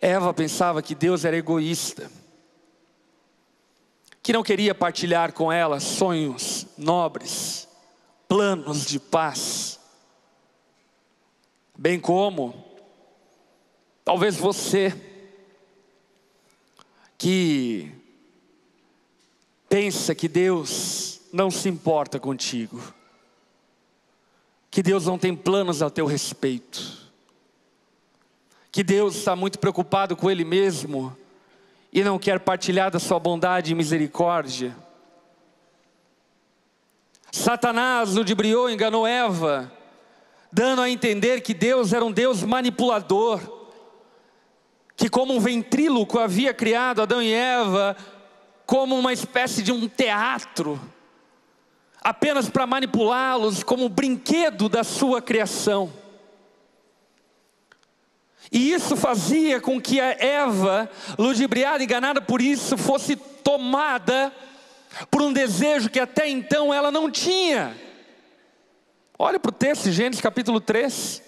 [0.00, 2.10] Eva pensava que Deus era egoísta,
[4.22, 7.68] que não queria partilhar com ela sonhos nobres,
[8.28, 9.78] planos de paz
[11.78, 12.64] bem como
[14.04, 14.92] talvez você
[17.16, 17.92] que
[19.68, 22.82] pensa que Deus não se importa contigo,
[24.78, 27.10] que Deus não tem planos a teu respeito,
[28.70, 31.16] que Deus está muito preocupado com Ele mesmo
[31.92, 34.76] e não quer partilhar da sua bondade e misericórdia.
[37.32, 39.72] Satanás ludibriou, enganou Eva,
[40.52, 43.40] dando a entender que Deus era um Deus manipulador,
[44.94, 47.96] que, como um ventríloco, havia criado Adão e Eva
[48.64, 50.80] como uma espécie de um teatro,
[52.02, 55.92] apenas para manipulá-los como brinquedo da sua criação.
[58.50, 64.32] E isso fazia com que a Eva, ludibriada, enganada por isso, fosse tomada
[65.10, 67.76] por um desejo que até então ela não tinha.
[69.18, 71.22] Olha para o texto, Gênesis capítulo 3.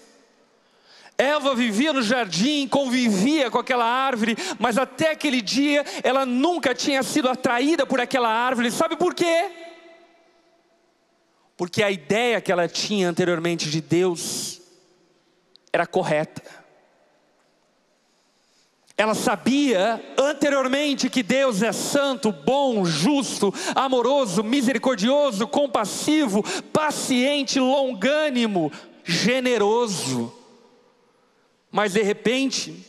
[1.18, 7.02] Eva vivia no jardim, convivia com aquela árvore, mas até aquele dia ela nunca tinha
[7.02, 8.70] sido atraída por aquela árvore.
[8.70, 9.50] Sabe por quê?
[11.60, 14.62] Porque a ideia que ela tinha anteriormente de Deus
[15.70, 16.42] era correta.
[18.96, 26.42] Ela sabia anteriormente que Deus é santo, bom, justo, amoroso, misericordioso, compassivo,
[26.72, 28.72] paciente, longânimo,
[29.04, 30.32] generoso.
[31.70, 32.86] Mas de repente,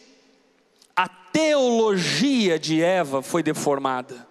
[0.95, 4.25] a teologia de Eva foi deformada.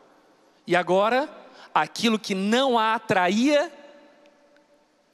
[0.67, 1.29] E agora,
[1.75, 3.80] aquilo que não a atraía,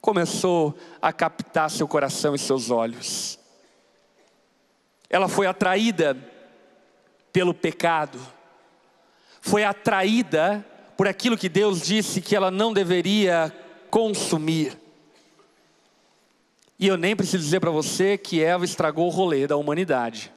[0.01, 3.37] começou a captar seu coração e seus olhos.
[5.09, 6.17] Ela foi atraída
[7.31, 8.19] pelo pecado,
[9.41, 10.65] foi atraída
[10.97, 13.53] por aquilo que Deus disse que ela não deveria
[13.89, 14.77] consumir.
[16.79, 20.31] E eu nem preciso dizer para você que Eva estragou o rolê da humanidade.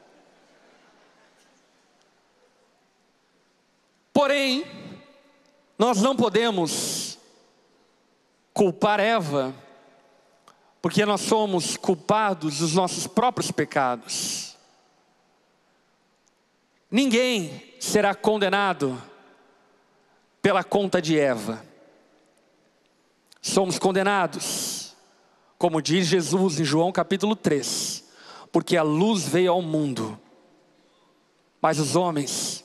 [4.13, 4.65] Porém,
[5.79, 7.00] nós não podemos
[8.53, 9.55] culpar Eva,
[10.83, 14.57] porque nós somos culpados dos nossos próprios pecados.
[16.91, 19.01] Ninguém será condenado
[20.43, 21.65] pela conta de Eva.
[23.41, 24.95] Somos condenados,
[25.57, 28.05] como diz Jesus em João capítulo 3,
[28.51, 30.19] porque a luz veio ao mundo,
[31.61, 32.65] mas os homens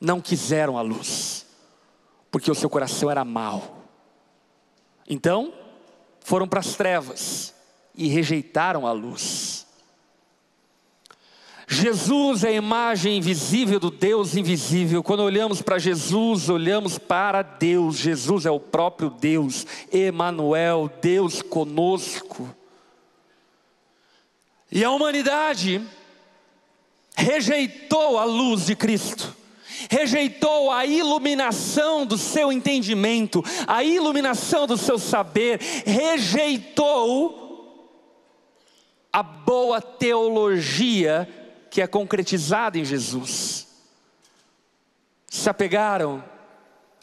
[0.00, 1.46] não quiseram a luz,
[2.30, 3.83] porque o seu coração era mau.
[5.08, 5.52] Então,
[6.20, 7.54] foram para as trevas
[7.94, 9.64] e rejeitaram a luz.
[11.66, 15.02] Jesus é a imagem invisível do Deus invisível.
[15.02, 17.96] Quando olhamos para Jesus, olhamos para Deus.
[17.96, 22.54] Jesus é o próprio Deus, Emanuel, Deus conosco.
[24.70, 25.80] E a humanidade
[27.16, 29.34] rejeitou a luz de Cristo.
[29.90, 37.44] Rejeitou a iluminação do seu entendimento, a iluminação do seu saber, rejeitou
[39.12, 41.28] a boa teologia
[41.70, 43.66] que é concretizada em Jesus.
[45.28, 46.22] Se apegaram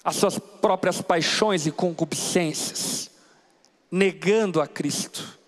[0.04, 3.10] às suas próprias paixões e concupiscências,
[3.90, 5.40] negando a Cristo.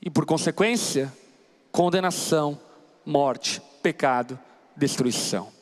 [0.00, 1.12] E por consequência,
[1.70, 2.58] condenação,
[3.04, 4.38] morte, pecado,
[4.76, 5.52] destruição.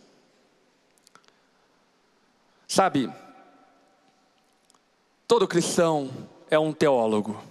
[2.73, 3.13] Sabe,
[5.27, 6.09] todo cristão
[6.49, 7.43] é um teólogo.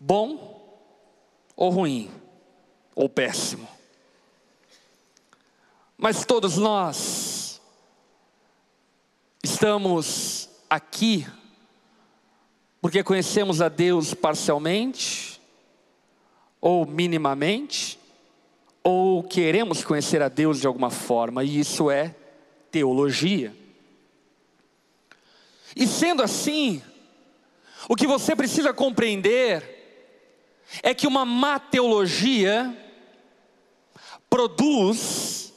[0.00, 0.80] Bom
[1.54, 2.10] ou ruim?
[2.94, 3.68] ou péssimo.
[5.98, 7.60] Mas todos nós
[9.42, 11.26] estamos aqui
[12.80, 15.42] porque conhecemos a Deus parcialmente,
[16.58, 17.98] ou minimamente,
[18.82, 22.16] ou queremos conhecer a Deus de alguma forma, e isso é
[22.74, 23.54] teologia.
[25.76, 26.82] E sendo assim,
[27.88, 29.62] o que você precisa compreender
[30.82, 32.76] é que uma má teologia
[34.28, 35.52] produz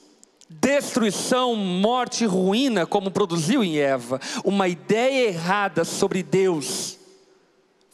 [0.48, 4.22] destruição, morte e ruína, como produziu em Eva.
[4.44, 7.00] Uma ideia errada sobre Deus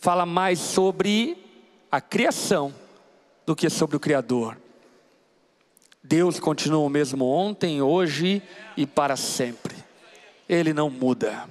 [0.02, 1.38] fala mais sobre
[1.90, 2.76] a criação
[3.46, 4.63] do que sobre o Criador.
[6.04, 8.42] Deus continua o mesmo ontem, hoje
[8.76, 9.74] e para sempre.
[10.50, 11.46] Ele não muda.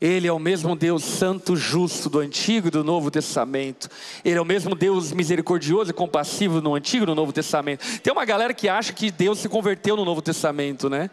[0.00, 3.88] Ele é o mesmo Deus santo, justo do Antigo e do Novo Testamento.
[4.24, 8.00] Ele é o mesmo Deus misericordioso e compassivo no Antigo e no Novo Testamento.
[8.00, 11.08] Tem uma galera que acha que Deus se converteu no Novo Testamento, né?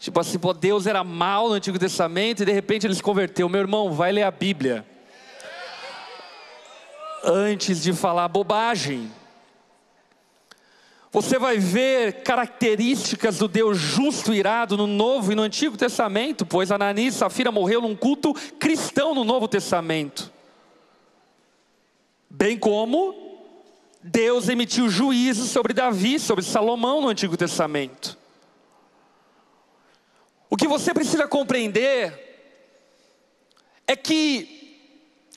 [0.00, 3.48] Tipo assim, pô, Deus era mal no Antigo Testamento e de repente ele se converteu.
[3.48, 4.84] Meu irmão, vai ler a Bíblia.
[7.22, 9.19] Antes de falar bobagem.
[11.12, 16.46] Você vai ver características do Deus justo e irado no Novo e no Antigo Testamento,
[16.46, 20.32] pois Ananias e Safira morreu num culto cristão no Novo Testamento.
[22.28, 23.12] Bem como
[24.00, 28.16] Deus emitiu juízo sobre Davi, sobre Salomão no Antigo Testamento.
[30.48, 32.30] O que você precisa compreender
[33.84, 34.78] é que,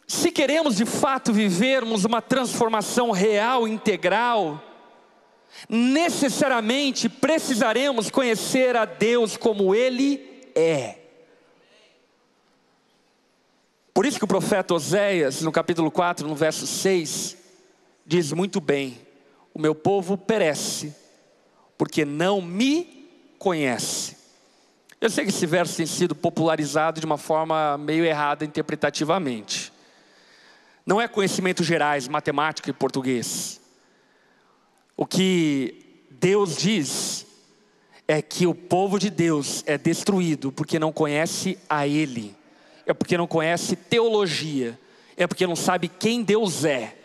[0.07, 4.61] se queremos de fato vivermos uma transformação real, integral,
[5.70, 10.97] necessariamente precisaremos conhecer a Deus como Ele é.
[13.93, 17.38] Por isso que o profeta Oséias, no capítulo 4, no verso 6,
[18.06, 18.99] diz muito bem:
[19.54, 20.95] O meu povo perece,
[21.78, 24.18] porque não me conhece.
[24.99, 29.72] Eu sei que esse verso tem sido popularizado de uma forma meio errada interpretativamente.
[30.86, 33.60] Não é conhecimento gerais, matemática e português.
[34.95, 37.25] O que Deus diz
[38.07, 42.35] é que o povo de Deus é destruído porque não conhece a Ele,
[42.85, 44.79] é porque não conhece teologia,
[45.17, 46.95] é porque não sabe quem Deus é.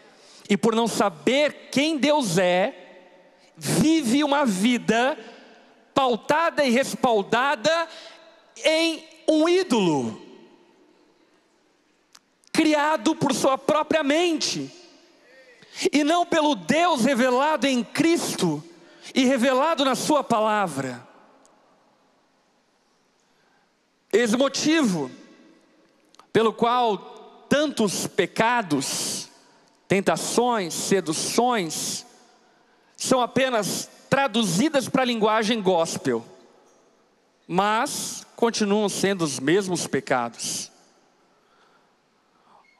[0.50, 2.74] e por não saber quem Deus é,
[3.56, 5.18] vive uma vida
[5.94, 7.88] pautada e respaldada
[8.64, 10.20] em um ídolo,
[12.52, 14.70] criado por sua própria mente,
[15.92, 18.62] e não pelo Deus revelado em Cristo
[19.14, 21.06] e revelado na Sua palavra.
[24.12, 25.10] Esse motivo
[26.32, 26.98] pelo qual
[27.48, 29.28] tantos pecados,
[29.86, 32.06] tentações, seduções,
[32.96, 36.24] são apenas traduzidas para a linguagem gospel,
[37.46, 40.70] mas continuam sendo os mesmos pecados.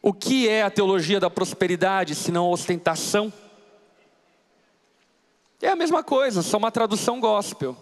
[0.09, 3.31] O que é a teologia da prosperidade se não ostentação?
[5.61, 7.77] É a mesma coisa, só uma tradução gospel.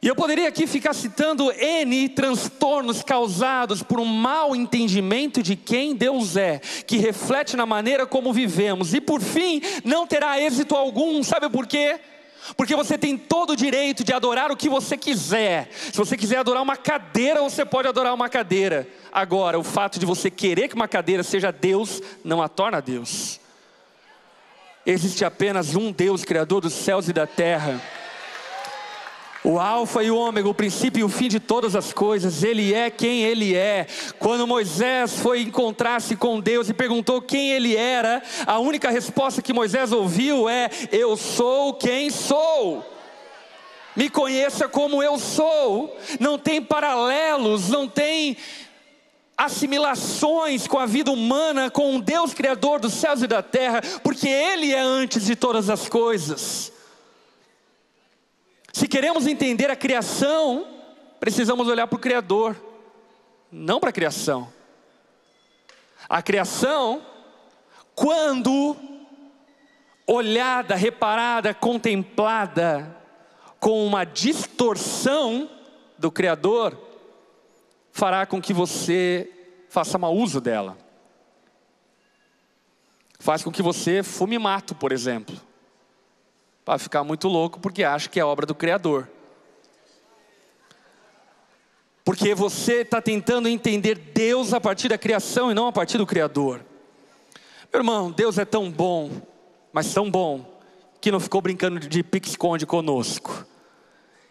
[0.00, 5.94] E eu poderia aqui ficar citando N transtornos causados por um mau entendimento de quem
[5.94, 11.22] Deus é, que reflete na maneira como vivemos, e por fim não terá êxito algum,
[11.22, 12.00] sabe por quê?
[12.56, 15.70] Porque você tem todo o direito de adorar o que você quiser.
[15.72, 18.86] Se você quiser adorar uma cadeira, você pode adorar uma cadeira.
[19.12, 23.40] Agora, o fato de você querer que uma cadeira seja Deus, não a torna Deus.
[24.86, 27.80] Existe apenas um Deus, Criador dos céus e da terra
[29.44, 32.72] o Alfa e o Ômega, o princípio e o fim de todas as coisas, Ele
[32.72, 33.86] é quem Ele é.
[34.18, 39.52] Quando Moisés foi encontrar-se com Deus e perguntou quem Ele era, a única resposta que
[39.52, 42.82] Moisés ouviu é: Eu sou quem sou.
[43.94, 45.94] Me conheça como eu sou.
[46.18, 48.38] Não tem paralelos, não tem
[49.36, 54.26] assimilações com a vida humana, com o Deus Criador dos céus e da terra, porque
[54.26, 56.73] Ele é antes de todas as coisas.
[58.74, 60.66] Se queremos entender a criação,
[61.20, 62.60] precisamos olhar para o Criador,
[63.48, 64.52] não para a criação.
[66.08, 67.00] A criação,
[67.94, 68.76] quando
[70.04, 73.00] olhada, reparada, contemplada
[73.60, 75.48] com uma distorção
[75.96, 76.76] do Criador,
[77.92, 79.30] fará com que você
[79.68, 80.76] faça mau uso dela.
[83.20, 85.53] Faz com que você fume mato, por exemplo
[86.64, 89.08] para ficar muito louco porque acha que é obra do Criador.
[92.04, 96.06] Porque você está tentando entender Deus a partir da criação e não a partir do
[96.06, 96.60] Criador.
[97.72, 99.10] Meu irmão, Deus é tão bom,
[99.72, 100.60] mas tão bom,
[101.00, 103.46] que não ficou brincando de pique-esconde conosco.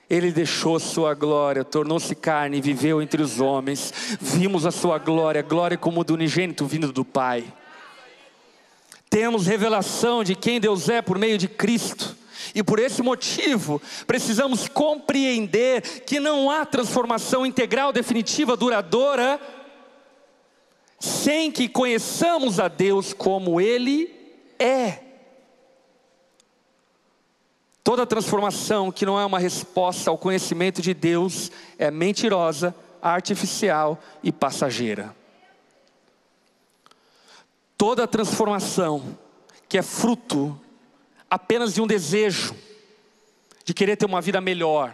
[0.10, 4.18] Ele deixou sua glória, tornou-se carne e viveu entre os homens.
[4.22, 7.52] Vimos a sua glória, glória como do unigênito vindo do Pai.
[9.10, 12.16] Temos revelação de quem Deus é por meio de Cristo.
[12.54, 19.40] E por esse motivo, precisamos compreender que não há transformação integral, definitiva, duradoura,
[21.00, 24.10] sem que conheçamos a Deus como Ele
[24.58, 25.00] é.
[27.84, 34.32] Toda transformação que não é uma resposta ao conhecimento de Deus é mentirosa, artificial e
[34.32, 35.14] passageira.
[37.78, 39.18] Toda transformação
[39.68, 40.58] que é fruto
[41.34, 42.56] apenas de um desejo
[43.66, 44.94] de querer ter uma vida melhor.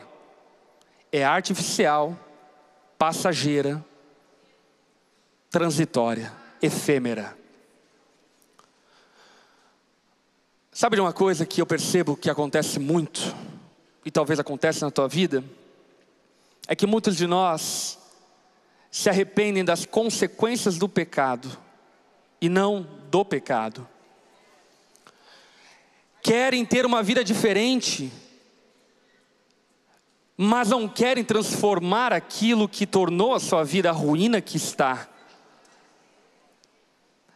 [1.11, 2.17] É artificial,
[2.97, 3.83] passageira,
[5.49, 6.31] transitória,
[6.61, 7.37] efêmera.
[10.71, 13.35] Sabe de uma coisa que eu percebo que acontece muito,
[14.05, 15.43] e talvez acontece na tua vida?
[16.69, 17.99] É que muitos de nós
[18.89, 21.51] se arrependem das consequências do pecado
[22.39, 23.85] e não do pecado
[26.21, 28.11] querem ter uma vida diferente,
[30.37, 35.09] mas não querem transformar aquilo que tornou a sua vida a ruína que está.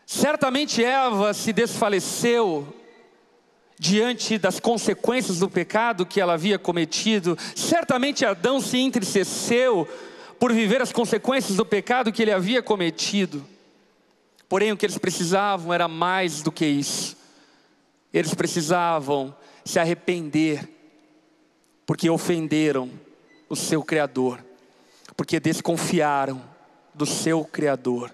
[0.05, 2.73] Certamente Eva se desfaleceu
[3.79, 7.37] diante das consequências do pecado que ela havia cometido.
[7.55, 9.87] Certamente Adão se entristeceu
[10.39, 13.45] por viver as consequências do pecado que ele havia cometido.
[14.47, 17.17] Porém, o que eles precisavam era mais do que isso.
[18.13, 19.35] Eles precisavam
[19.65, 20.69] se arrepender,
[21.85, 22.91] porque ofenderam
[23.49, 24.43] o seu Criador,
[25.17, 26.43] porque desconfiaram
[26.93, 28.13] do seu Criador,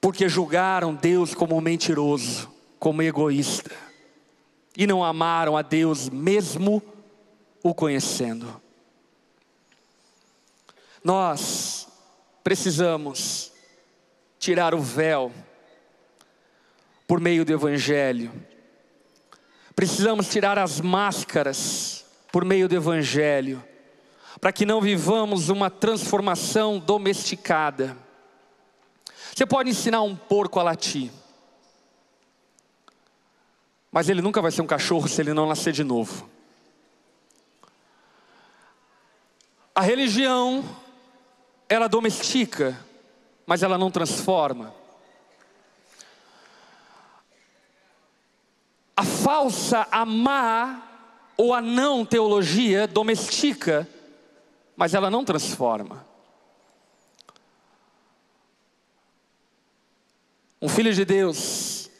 [0.00, 3.70] porque julgaram Deus como mentiroso, como egoísta,
[4.76, 6.82] e não amaram a Deus mesmo
[7.62, 8.60] o conhecendo.
[11.04, 11.86] Nós
[12.42, 13.52] precisamos
[14.40, 15.32] tirar o véu
[17.06, 18.32] por meio do Evangelho
[19.76, 23.62] Precisamos tirar as máscaras por meio do Evangelho,
[24.40, 27.94] para que não vivamos uma transformação domesticada.
[29.34, 31.12] Você pode ensinar um porco a latir,
[33.92, 36.26] mas ele nunca vai ser um cachorro se ele não nascer de novo.
[39.74, 40.64] A religião,
[41.68, 42.82] ela domestica,
[43.46, 44.72] mas ela não transforma.
[48.96, 50.82] A falsa, a má
[51.36, 53.86] ou a não teologia domestica,
[54.74, 56.06] mas ela não transforma.
[60.60, 61.90] Um filho de Deus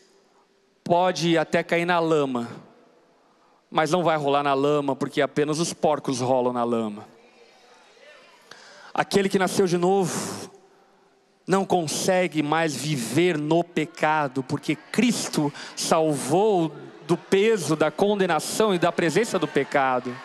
[0.82, 2.48] pode até cair na lama,
[3.70, 7.06] mas não vai rolar na lama, porque apenas os porcos rolam na lama.
[8.94, 10.50] Aquele que nasceu de novo
[11.46, 16.72] não consegue mais viver no pecado, porque Cristo salvou
[17.06, 20.16] do peso da condenação e da presença do pecado.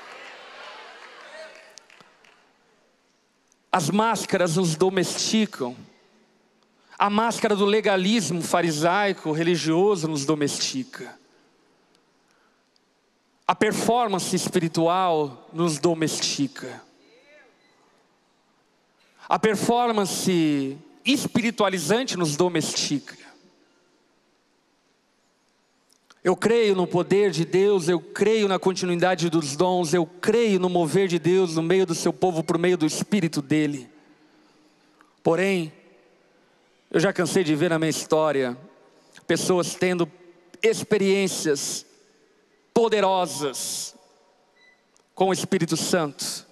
[3.72, 5.76] As máscaras nos domesticam.
[7.00, 11.18] A máscara do legalismo farisaico, religioso, nos domestica.
[13.48, 16.82] A performance espiritual nos domestica.
[19.28, 23.31] A performance espiritualizante nos domestica.
[26.24, 30.70] Eu creio no poder de Deus, eu creio na continuidade dos dons, eu creio no
[30.70, 33.90] mover de Deus no meio do seu povo por meio do Espírito dele.
[35.24, 35.74] Porém,
[36.92, 38.56] eu já cansei de ver na minha história
[39.26, 40.12] pessoas tendo
[40.62, 41.86] experiências
[42.72, 43.96] poderosas
[45.16, 46.46] com o Espírito Santo,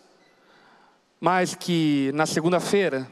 [1.19, 3.11] mas que na segunda-feira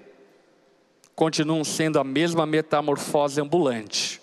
[1.16, 4.22] continuam sendo a mesma metamorfose ambulante.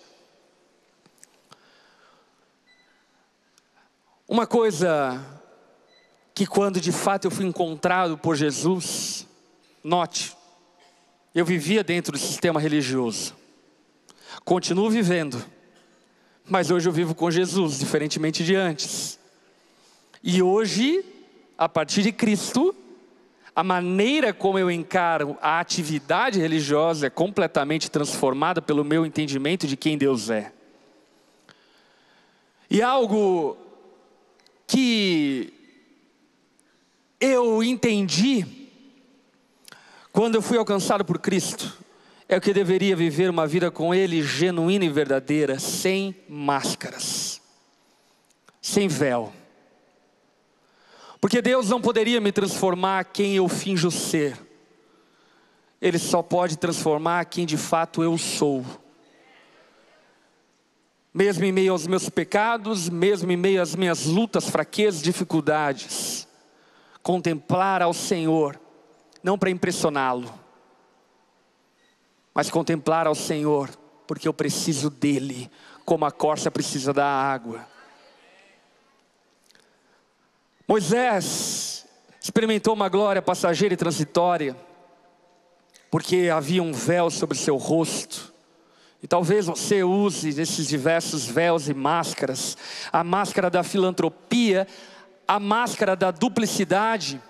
[4.26, 5.22] Uma coisa
[6.34, 9.28] que quando de fato eu fui encontrado por Jesus,
[9.82, 10.34] note,
[11.34, 13.34] eu vivia dentro do sistema religioso,
[14.42, 15.44] continuo vivendo,
[16.48, 19.18] mas hoje eu vivo com Jesus, diferentemente de antes.
[20.22, 21.04] E hoje,
[21.58, 22.74] a partir de Cristo,
[23.54, 29.76] a maneira como eu encaro a atividade religiosa é completamente transformada pelo meu entendimento de
[29.76, 30.50] quem Deus é.
[32.70, 33.58] E algo
[34.66, 35.52] que
[37.20, 38.46] eu entendi
[40.12, 41.76] quando eu fui alcançado por Cristo
[42.28, 47.40] é que deveria viver uma vida com Ele genuína e verdadeira, sem máscaras,
[48.60, 49.32] sem véu.
[51.20, 54.38] Porque Deus não poderia me transformar quem eu finjo ser.
[55.80, 58.64] Ele só pode transformar quem de fato eu sou.
[61.14, 66.26] Mesmo em meio aos meus pecados, mesmo em meio às minhas lutas, fraquezas, dificuldades,
[67.04, 68.60] contemplar ao Senhor,
[69.22, 70.34] não para impressioná-lo,
[72.34, 73.70] mas contemplar ao Senhor,
[74.08, 75.48] porque eu preciso dele,
[75.84, 77.64] como a corça precisa da água.
[80.66, 81.86] Moisés
[82.20, 84.56] experimentou uma glória passageira e transitória,
[85.92, 88.33] porque havia um véu sobre seu rosto.
[89.04, 92.56] E talvez você use esses diversos véus e máscaras,
[92.90, 94.66] a máscara da filantropia,
[95.28, 97.20] a máscara da duplicidade,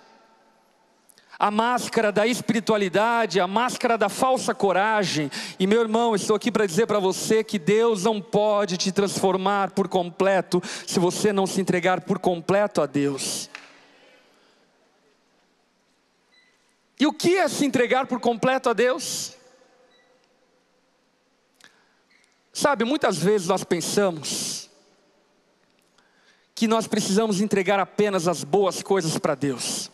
[1.37, 5.29] a máscara da espiritualidade, a máscara da falsa coragem.
[5.59, 9.71] E meu irmão, estou aqui para dizer para você que Deus não pode te transformar
[9.71, 13.49] por completo se você não se entregar por completo a Deus.
[16.97, 19.34] E o que é se entregar por completo a Deus?
[22.55, 24.69] Sabe, muitas vezes nós pensamos
[26.55, 29.91] que nós precisamos entregar apenas as boas coisas para Deus.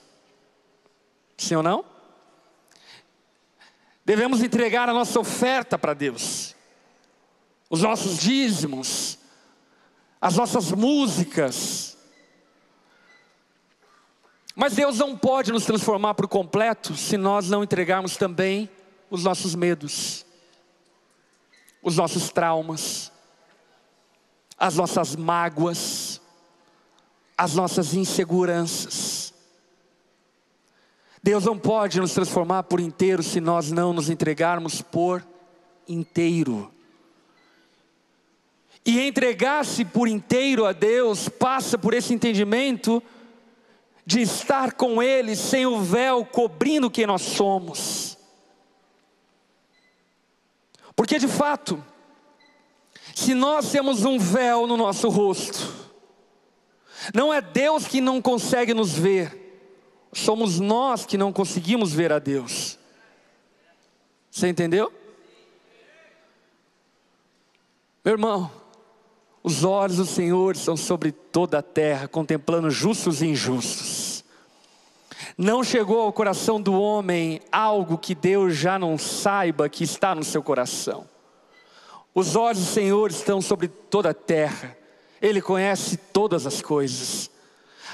[1.36, 1.84] Sim ou não?
[4.06, 6.56] Devemos entregar a nossa oferta para Deus,
[7.68, 9.18] os nossos dízimos,
[10.22, 11.98] as nossas músicas.
[14.56, 18.70] Mas Deus não pode nos transformar por completo se nós não entregarmos também
[19.10, 20.28] os nossos medos,
[21.82, 23.12] os nossos traumas,
[24.58, 26.22] as nossas mágoas,
[27.38, 29.34] as nossas inseguranças.
[31.24, 35.26] Deus não pode nos transformar por inteiro se nós não nos entregarmos por
[35.88, 36.72] inteiro.
[38.86, 43.02] E entregar-se por inteiro a Deus passa por esse entendimento
[44.06, 48.11] de estar com Ele sem o véu cobrindo quem nós somos.
[51.02, 51.84] Porque de fato,
[53.16, 55.74] se nós temos um véu no nosso rosto,
[57.12, 59.36] não é Deus que não consegue nos ver,
[60.14, 62.78] somos nós que não conseguimos ver a Deus.
[64.30, 64.94] Você entendeu?
[68.06, 68.52] Meu irmão,
[69.42, 74.01] os olhos do Senhor estão sobre toda a terra, contemplando justos e injustos.
[75.38, 80.24] Não chegou ao coração do homem algo que Deus já não saiba que está no
[80.24, 81.08] seu coração.
[82.14, 84.78] Os olhos do Senhor estão sobre toda a terra,
[85.22, 87.32] Ele conhece todas as coisas.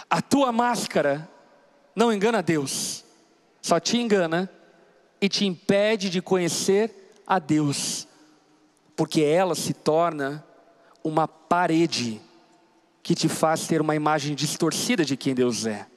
[0.09, 1.29] A tua máscara
[1.95, 3.03] não engana Deus,
[3.61, 4.49] só te engana
[5.19, 8.07] e te impede de conhecer a Deus,
[8.95, 10.43] porque ela se torna
[11.03, 12.21] uma parede
[13.03, 15.87] que te faz ter uma imagem distorcida de quem Deus é.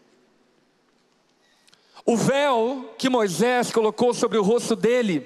[2.11, 5.25] O véu que Moisés colocou sobre o rosto dele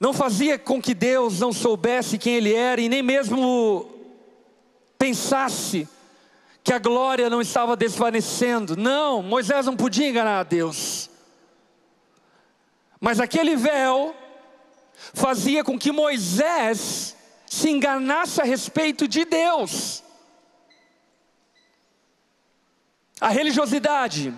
[0.00, 3.88] não fazia com que Deus não soubesse quem Ele era e nem mesmo
[4.98, 5.88] pensasse
[6.64, 8.76] que a glória não estava desvanecendo.
[8.76, 11.08] Não, Moisés não podia enganar a Deus.
[13.00, 14.16] Mas aquele véu
[15.14, 17.16] fazia com que Moisés
[17.46, 20.02] se enganasse a respeito de Deus.
[23.20, 24.34] A religiosidade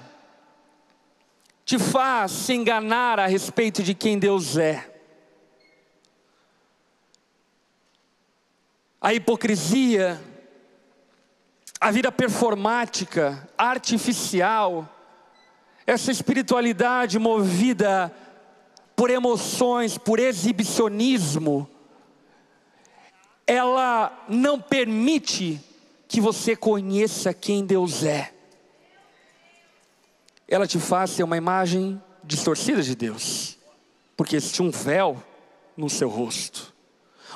[1.65, 4.99] te faz se enganar a respeito de quem Deus é.
[9.01, 10.21] a hipocrisia,
[11.81, 14.89] a vida performática, artificial,
[15.87, 18.13] essa espiritualidade movida
[18.97, 21.69] por emoções, por exibicionismo,
[23.47, 25.61] ela não permite
[26.09, 28.35] que você conheça quem Deus é.
[30.49, 33.59] Ela te faz ter uma imagem distorcida de Deus,
[34.17, 35.23] porque existe um véu
[35.77, 36.75] no seu rosto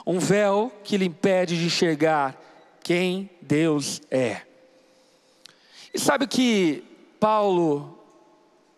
[0.06, 2.36] um véu que lhe impede de enxergar
[2.82, 4.42] quem Deus é.
[5.94, 6.82] E sabe o que
[7.20, 7.98] Paulo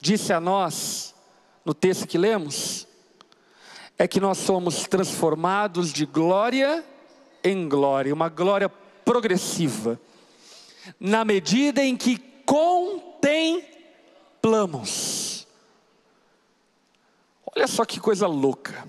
[0.00, 1.14] disse a nós
[1.64, 2.86] no texto que lemos?
[3.96, 6.84] É que nós somos transformados de glória
[7.42, 9.98] em glória, uma glória progressiva,
[10.98, 12.18] na medida em que
[17.54, 18.86] Olha só que coisa louca.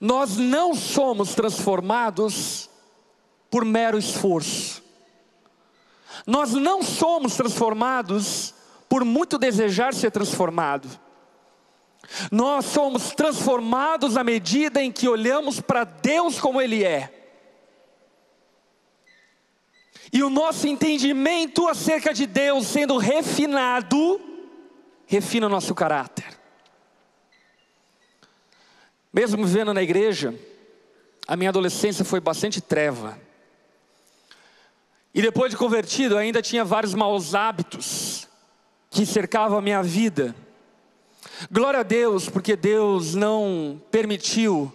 [0.00, 2.70] Nós não somos transformados
[3.50, 4.82] por mero esforço.
[6.26, 8.54] Nós não somos transformados
[8.88, 10.88] por muito desejar ser transformado.
[12.30, 17.19] Nós somos transformados à medida em que olhamos para Deus como Ele é.
[20.12, 24.20] E o nosso entendimento acerca de Deus sendo refinado,
[25.06, 26.26] refina o nosso caráter.
[29.12, 30.34] Mesmo vivendo na igreja,
[31.26, 33.18] a minha adolescência foi bastante treva.
[35.12, 38.28] E depois de convertido, ainda tinha vários maus hábitos
[38.88, 40.34] que cercavam a minha vida.
[41.50, 44.72] Glória a Deus, porque Deus não permitiu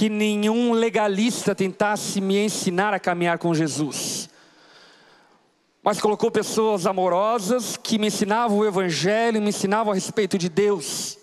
[0.00, 4.30] que nenhum legalista tentasse me ensinar a caminhar com Jesus.
[5.82, 11.18] Mas colocou pessoas amorosas que me ensinavam o Evangelho, me ensinavam a respeito de Deus.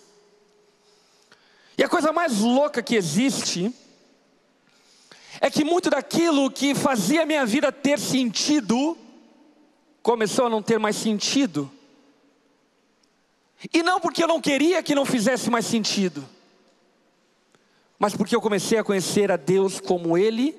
[1.75, 3.73] E a coisa mais louca que existe
[5.41, 8.95] é que muito daquilo que fazia minha vida ter sentido
[10.03, 11.67] começou a não ter mais sentido.
[13.73, 16.23] E não porque eu não queria que não fizesse mais sentido,
[17.99, 20.57] mas porque eu comecei a conhecer a Deus como Ele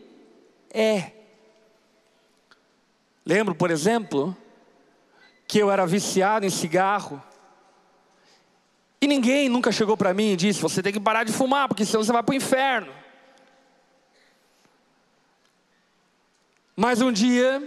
[0.71, 1.13] é.
[3.25, 4.37] Lembro, por exemplo,
[5.47, 7.23] que eu era viciado em cigarro,
[9.01, 11.85] e ninguém nunca chegou para mim e disse: você tem que parar de fumar, porque
[11.85, 12.93] senão você vai para o inferno.
[16.75, 17.63] Mas um dia,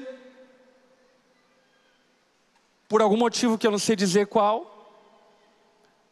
[2.88, 4.68] por algum motivo que eu não sei dizer qual,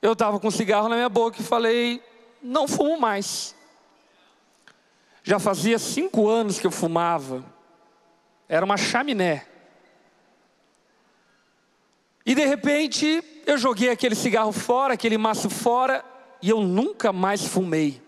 [0.01, 2.01] eu estava com um cigarro na minha boca e falei:
[2.42, 3.56] não fumo mais.
[5.24, 7.44] Já fazia cinco anos que eu fumava,
[8.48, 9.46] era uma chaminé.
[12.26, 16.04] E de repente, eu joguei aquele cigarro fora, aquele maço fora,
[16.42, 18.02] e eu nunca mais fumei.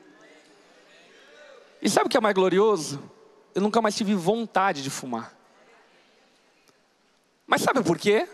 [1.82, 3.02] E sabe o que é mais glorioso?
[3.54, 5.36] Eu nunca mais tive vontade de fumar.
[7.46, 8.28] Mas sabe por quê?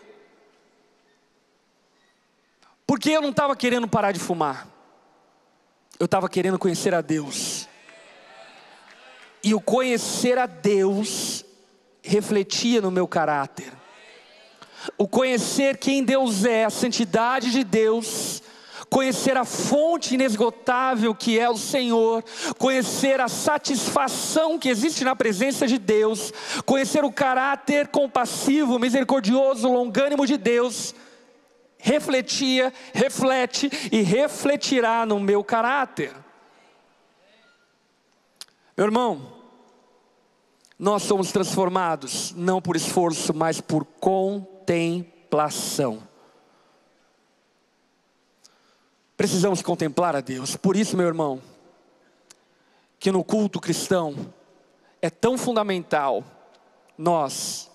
[2.86, 4.68] Porque eu não estava querendo parar de fumar.
[6.00, 7.68] Eu estava querendo conhecer a Deus.
[9.44, 11.46] E o conhecer a Deus
[12.04, 13.78] refletia no meu caráter
[14.98, 18.42] o conhecer quem Deus é, a santidade de Deus,
[18.90, 22.24] conhecer a fonte inesgotável que é o Senhor,
[22.58, 26.32] conhecer a satisfação que existe na presença de Deus,
[26.66, 30.94] conhecer o caráter compassivo, misericordioso, longânimo de Deus,
[31.80, 36.16] refletia, reflete e refletirá no meu caráter.
[38.76, 39.38] Meu irmão,
[40.78, 46.06] nós somos transformados não por esforço, mas por contemplação.
[49.16, 50.56] Precisamos contemplar a Deus.
[50.56, 51.42] Por isso, meu irmão,
[53.00, 54.32] que no culto cristão
[55.02, 56.24] é tão fundamental
[56.96, 57.72] nós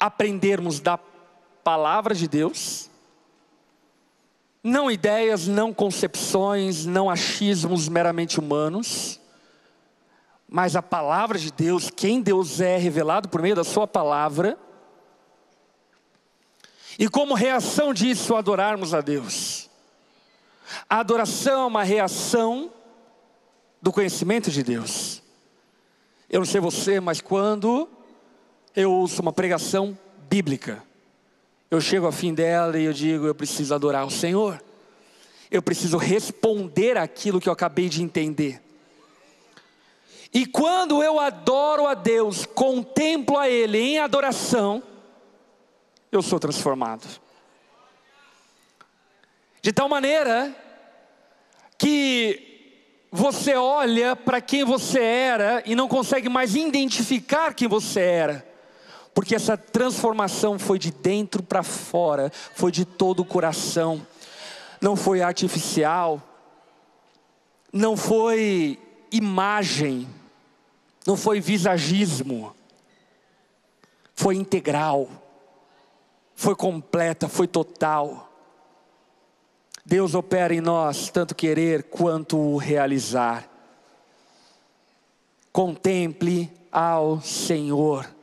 [0.00, 0.98] aprendermos da
[1.64, 2.90] palavra de Deus,
[4.62, 9.18] não ideias, não concepções, não achismos meramente humanos,
[10.46, 14.58] mas a palavra de Deus, quem Deus é revelado por meio da Sua palavra,
[16.98, 19.68] e como reação disso, adorarmos a Deus.
[20.88, 22.72] A adoração é uma reação
[23.82, 25.22] do conhecimento de Deus.
[26.30, 27.88] Eu não sei você, mas quando
[28.76, 29.98] eu ouço uma pregação
[30.28, 30.82] bíblica,
[31.74, 34.62] eu chego ao fim dela e eu digo: eu preciso adorar o Senhor,
[35.50, 38.62] eu preciso responder aquilo que eu acabei de entender.
[40.32, 44.82] E quando eu adoro a Deus, contemplo a Ele em adoração,
[46.10, 47.06] eu sou transformado.
[49.62, 50.54] De tal maneira
[51.78, 58.53] que você olha para quem você era e não consegue mais identificar quem você era,
[59.14, 64.04] porque essa transformação foi de dentro para fora, foi de todo o coração,
[64.80, 66.20] não foi artificial,
[67.72, 68.78] não foi
[69.12, 70.08] imagem,
[71.06, 72.54] não foi visagismo,
[74.14, 75.08] foi integral,
[76.34, 78.32] foi completa, foi total.
[79.86, 83.48] Deus opera em nós tanto querer quanto realizar.
[85.52, 88.13] Contemple ao Senhor.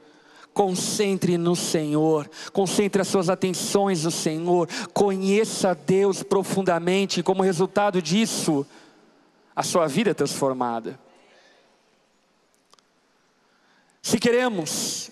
[0.61, 8.63] Concentre no Senhor, concentre as suas atenções no Senhor, conheça Deus profundamente, como resultado disso,
[9.55, 10.99] a sua vida é transformada.
[14.03, 15.09] Se queremos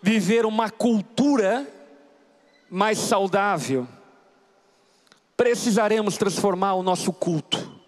[0.00, 1.66] viver uma cultura
[2.70, 3.84] mais saudável,
[5.36, 7.80] precisaremos transformar o nosso culto.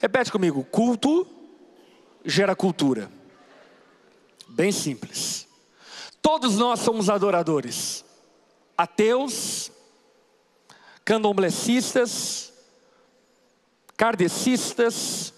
[0.00, 1.24] Repete comigo: culto
[2.24, 3.15] gera cultura.
[4.56, 5.46] Bem simples.
[6.22, 8.02] Todos nós somos adoradores,
[8.74, 9.70] ateus,
[11.04, 12.54] candomblecistas,
[13.98, 15.34] kardecistas,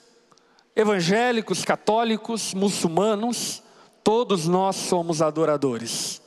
[0.77, 3.61] evangélicos, católicos, muçulmanos,
[4.05, 6.23] todos nós somos adoradores.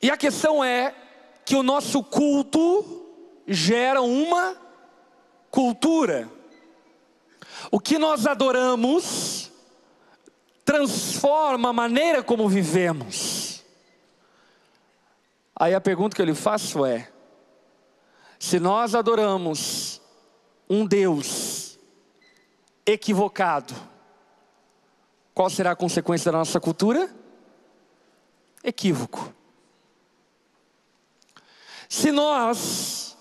[0.00, 0.94] E a questão é
[1.44, 3.04] que o nosso culto
[3.48, 4.56] gera uma
[5.50, 6.30] cultura.
[7.68, 9.49] O que nós adoramos
[10.70, 13.64] transforma a maneira como vivemos.
[15.56, 17.10] Aí a pergunta que eu lhe faço é:
[18.38, 20.00] se nós adoramos
[20.68, 21.76] um Deus
[22.86, 23.74] equivocado,
[25.34, 27.12] qual será a consequência da nossa cultura?
[28.62, 29.34] Equívoco.
[31.88, 33.16] Se nós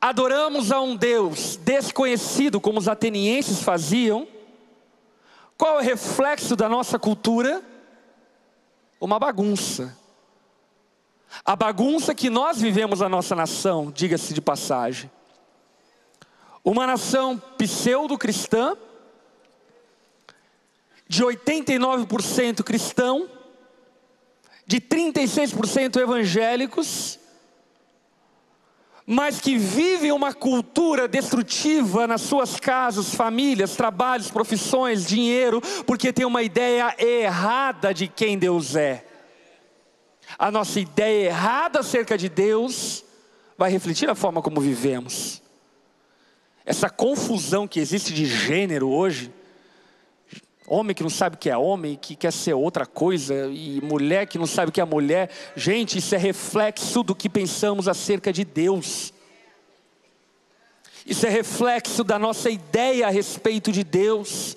[0.00, 4.26] adoramos a um Deus desconhecido, como os atenienses faziam,
[5.58, 7.60] qual é o reflexo da nossa cultura?
[9.00, 9.98] Uma bagunça.
[11.44, 15.10] A bagunça que nós vivemos na nossa nação, diga-se de passagem.
[16.64, 18.76] Uma nação pseudo-cristã,
[21.08, 23.28] de 89% cristão,
[24.64, 27.17] de 36% evangélicos,
[29.10, 36.26] mas que vivem uma cultura destrutiva nas suas casas, famílias, trabalhos, profissões, dinheiro, porque tem
[36.26, 39.02] uma ideia errada de quem Deus é.
[40.38, 43.02] A nossa ideia errada acerca de Deus
[43.56, 45.40] vai refletir a forma como vivemos.
[46.66, 49.32] Essa confusão que existe de gênero hoje,
[50.70, 54.26] Homem que não sabe o que é homem, que quer ser outra coisa, e mulher
[54.26, 55.30] que não sabe o que é mulher.
[55.56, 59.14] Gente, isso é reflexo do que pensamos acerca de Deus.
[61.06, 64.54] Isso é reflexo da nossa ideia a respeito de Deus.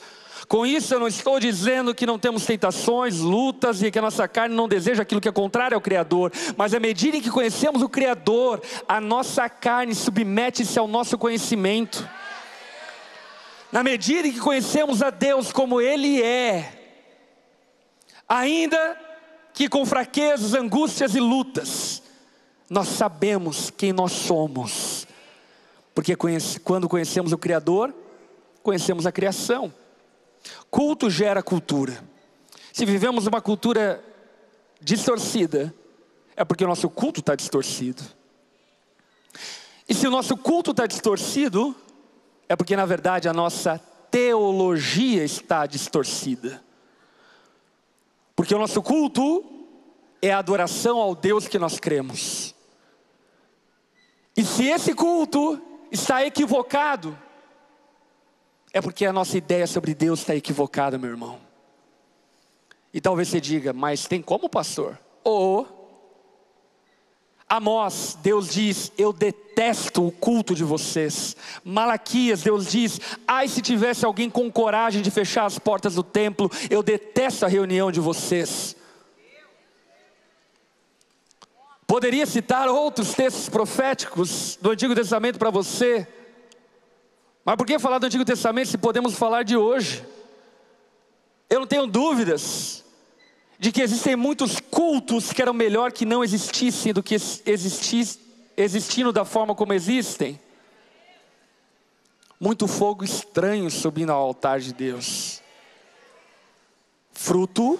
[0.49, 4.28] Com isso, eu não estou dizendo que não temos tentações, lutas e que a nossa
[4.28, 7.82] carne não deseja aquilo que é contrário ao Criador, mas à medida em que conhecemos
[7.82, 12.05] o Criador, a nossa carne submete-se ao nosso conhecimento.
[13.72, 16.99] Na medida em que conhecemos a Deus como Ele é,
[18.28, 18.99] ainda
[19.53, 22.01] que com fraquezas, angústias e lutas,
[22.69, 25.07] nós sabemos quem nós somos,
[25.93, 27.93] porque conhece, quando conhecemos o Criador,
[28.63, 29.74] conhecemos a criação.
[30.69, 32.03] Culto gera cultura.
[32.74, 34.03] Se vivemos uma cultura
[34.80, 35.74] distorcida,
[36.36, 38.01] é porque o nosso culto está distorcido.
[39.88, 41.76] E se o nosso culto está distorcido,
[42.52, 43.80] é porque na verdade a nossa
[44.12, 46.62] teologia está distorcida.
[48.36, 49.41] Porque o nosso culto
[50.22, 52.54] é a adoração ao Deus que nós cremos.
[54.36, 57.18] E se esse culto está equivocado,
[58.74, 61.39] é porque a nossa ideia sobre Deus está equivocada, meu irmão.
[62.93, 64.99] E talvez você diga, mas tem como, pastor?
[65.24, 65.80] Ou
[67.52, 71.36] Amós, Deus diz: Eu detesto o culto de vocês.
[71.66, 72.97] Malaquias, Deus diz:
[73.28, 77.49] Ai, se tivesse alguém com coragem de fechar as portas do templo, eu detesto a
[77.49, 78.74] reunião de vocês.
[81.86, 86.08] Poderia citar outros textos proféticos do Antigo Testamento para você,
[87.43, 90.06] mas por que falar do Antigo Testamento se podemos falar de hoje?
[91.49, 92.80] Eu não tenho dúvidas
[93.62, 98.20] de que existem muitos cultos que eram melhor que não existissem do que existis,
[98.57, 100.41] existindo da forma como existem.
[102.39, 105.43] Muito fogo estranho subindo ao altar de Deus,
[107.12, 107.80] fruto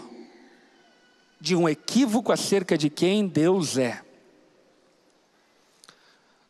[1.40, 4.04] de um equívoco acerca de quem Deus é.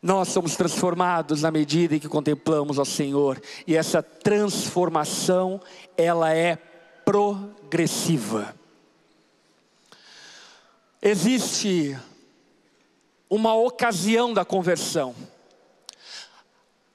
[0.02, 5.58] Nós somos transformados na medida em que contemplamos ao Senhor, e essa transformação,
[5.96, 6.56] ela é
[7.02, 8.60] progressiva
[11.02, 11.98] existe
[13.28, 15.14] uma ocasião da conversão.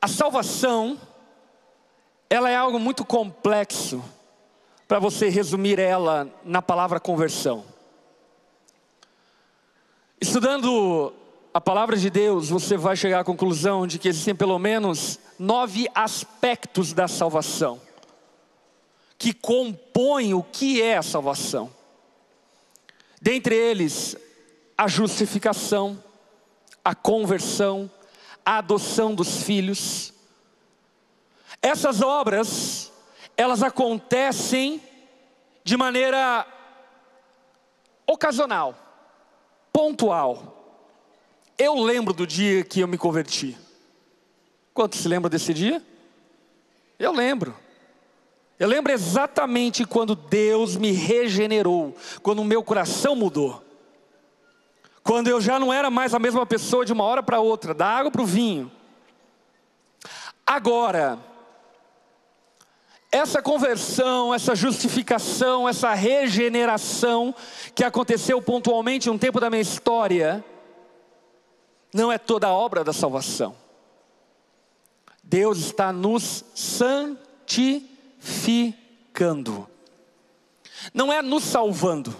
[0.02, 1.00] A salvação,
[2.30, 4.02] ela é algo muito complexo
[4.88, 7.66] para você resumir ela na palavra conversão.
[10.22, 11.14] Estudando
[11.54, 15.88] a palavra de Deus, você vai chegar à conclusão de que existem pelo menos nove
[15.94, 17.82] aspectos da salvação
[19.18, 21.77] que compõem o que é a salvação.
[23.22, 24.16] Dentre eles,
[24.78, 26.02] a justificação,
[26.84, 27.90] a conversão,
[28.46, 30.14] a adoção dos filhos.
[31.62, 32.92] Essas obras,
[33.36, 34.82] elas acontecem
[35.64, 36.46] de maneira
[38.06, 38.74] ocasional,
[39.74, 40.54] pontual.
[41.58, 43.58] Eu lembro do dia que eu me converti.
[44.74, 45.84] Quantos se lembram desse dia?
[47.00, 47.58] Eu lembro.
[48.60, 53.64] Eu lembro exatamente quando Deus me regenerou, quando o meu coração mudou.
[55.04, 57.86] Quando eu já não era mais a mesma pessoa de uma hora para outra, da
[57.86, 58.72] água para o vinho.
[60.46, 61.20] Agora,
[63.12, 67.34] essa conversão, essa justificação, essa regeneração
[67.76, 70.44] que aconteceu pontualmente um tempo da minha história,
[71.94, 73.56] não é toda a obra da salvação.
[75.24, 77.97] Deus está nos santificando
[78.28, 79.68] ficando.
[80.94, 82.16] Não é nos salvando,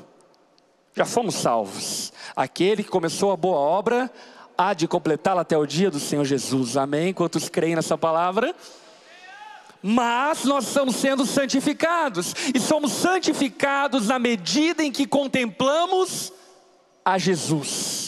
[0.96, 2.14] já fomos salvos.
[2.36, 4.12] Aquele que começou a boa obra
[4.58, 6.78] há de completá-la até o dia do Senhor Jesus.
[6.78, 7.14] Amém?
[7.14, 8.56] Quantos creem nessa palavra?
[9.84, 16.34] Mas nós estamos sendo santificados, e somos santificados na medida em que contemplamos
[17.06, 18.07] a Jesus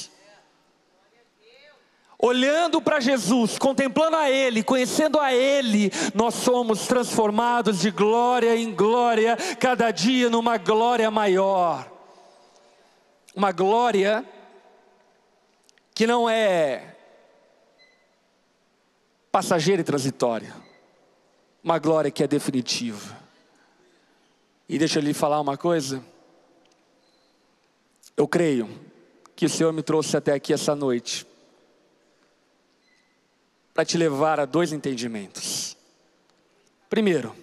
[2.21, 8.75] olhando para Jesus, contemplando a Ele, conhecendo a Ele, nós somos transformados de glória em
[8.75, 11.89] glória, cada dia numa glória maior.
[13.33, 14.25] Uma glória
[15.95, 16.97] que não é
[19.31, 20.53] passageira e transitória,
[21.63, 23.17] uma glória que é definitiva.
[24.67, 26.03] E deixa eu lhe falar uma coisa.
[28.17, 28.69] Eu creio
[29.35, 31.28] que o Senhor me trouxe até aqui essa noite
[33.79, 35.77] para te levar a dois entendimentos.
[36.89, 37.33] Primeiro,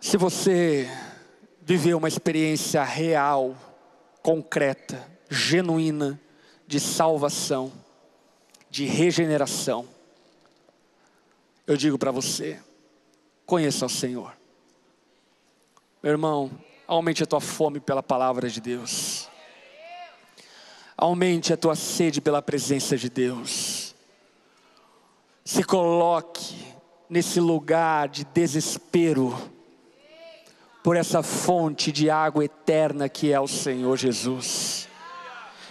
[0.00, 0.90] se você
[1.62, 3.56] viveu uma experiência real,
[4.24, 6.20] concreta, genuína
[6.66, 7.72] de salvação,
[8.68, 9.88] de regeneração,
[11.64, 12.60] eu digo para você:
[13.46, 14.36] conheça o Senhor.
[16.02, 16.50] Meu irmão,
[16.88, 19.27] aumente a tua fome pela palavra de Deus.
[21.00, 23.94] Aumente a tua sede pela presença de Deus.
[25.44, 26.56] Se coloque
[27.08, 29.32] nesse lugar de desespero
[30.82, 34.88] por essa fonte de água eterna que é o Senhor Jesus.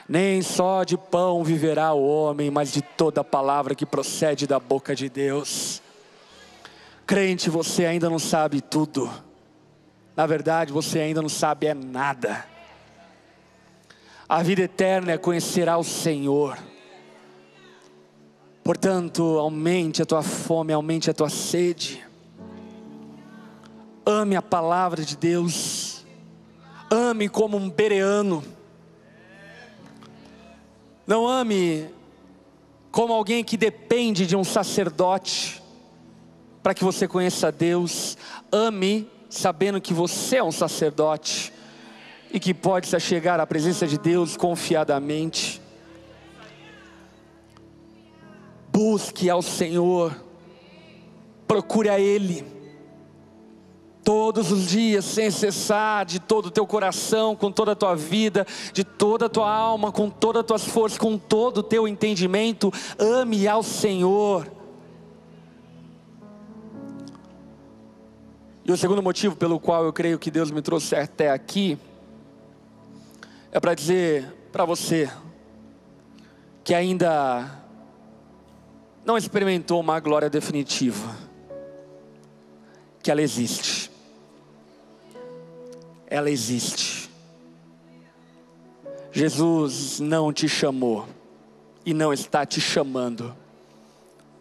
[0.08, 4.96] Nem só de pão viverá o homem, mas de toda palavra que procede da boca
[4.96, 5.82] de Deus.
[7.06, 9.12] Crente, você ainda não sabe tudo.
[10.16, 12.46] Na verdade, você ainda não sabe é nada.
[14.30, 16.58] A vida eterna é conhecer ao Senhor.
[18.62, 22.06] Portanto, aumente a tua fome, aumente a tua sede.
[24.06, 26.06] Ame a palavra de Deus.
[26.92, 28.44] Ame como um bereano.
[31.06, 31.88] Não ame
[32.92, 35.64] como alguém que depende de um sacerdote
[36.62, 38.18] para que você conheça Deus.
[38.52, 41.54] Ame sabendo que você é um sacerdote
[42.32, 45.62] e que pode se chegar à presença de Deus confiadamente.
[48.72, 50.16] Busque ao Senhor,
[51.48, 52.58] procure a Ele
[54.08, 58.48] todos os dias, sem cessar, de todo o teu coração, com toda a tua vida,
[58.72, 62.72] de toda a tua alma, com todas as tuas forças, com todo o teu entendimento,
[62.98, 64.50] ame ao Senhor.
[68.64, 71.78] E o segundo motivo pelo qual eu creio que Deus me trouxe até aqui,
[73.58, 75.12] é para dizer para você,
[76.64, 77.62] que ainda
[79.06, 81.16] não experimentou uma glória definitiva,
[83.04, 83.88] que ela existe
[86.08, 87.10] ela existe.
[89.12, 91.08] Jesus não te chamou
[91.86, 93.36] e não está te chamando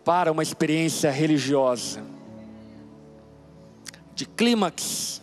[0.05, 2.03] para uma experiência religiosa,
[4.15, 5.21] de clímax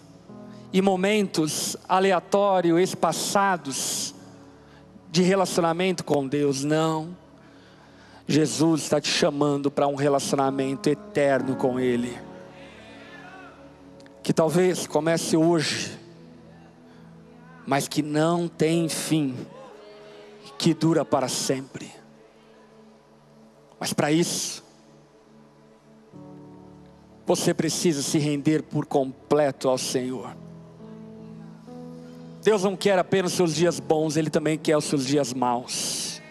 [0.73, 4.13] e momentos aleatórios, espaçados
[5.09, 7.15] de relacionamento com Deus, não.
[8.27, 12.17] Jesus está te chamando para um relacionamento eterno com Ele,
[14.21, 16.03] que talvez comece hoje
[17.65, 19.35] mas que não tem fim,
[20.57, 21.91] que dura para sempre.
[23.79, 24.63] Mas para isso,
[27.25, 30.35] você precisa se render por completo ao Senhor.
[32.43, 36.21] Deus não quer apenas os seus dias bons, Ele também quer os seus dias maus.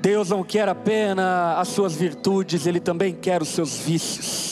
[0.00, 4.48] Deus não quer apenas as suas virtudes, Ele também quer os seus vícios.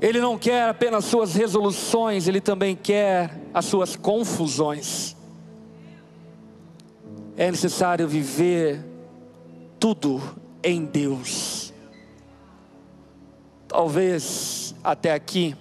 [0.00, 5.16] Ele não quer apenas suas resoluções, ele também quer as suas confusões.
[7.36, 8.84] É necessário viver
[9.80, 10.20] tudo
[10.62, 11.72] em Deus.
[13.66, 15.56] Talvez até aqui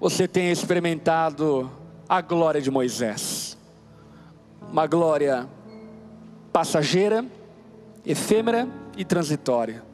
[0.00, 1.70] você tenha experimentado
[2.08, 3.54] a glória de Moisés,
[4.72, 5.46] uma glória
[6.50, 7.22] passageira,
[8.04, 9.84] efêmera e transitória.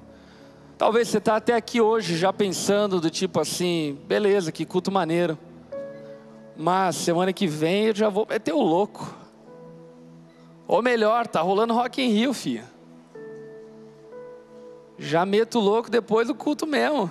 [0.79, 5.37] Talvez você está até aqui hoje já pensando do tipo assim, beleza, que culto maneiro.
[6.57, 9.13] Mas semana que vem eu já vou meter o louco.
[10.69, 12.65] Ou melhor, tá rolando Rock in Rio, filha.
[14.99, 17.11] Já meto o louco depois do culto mesmo.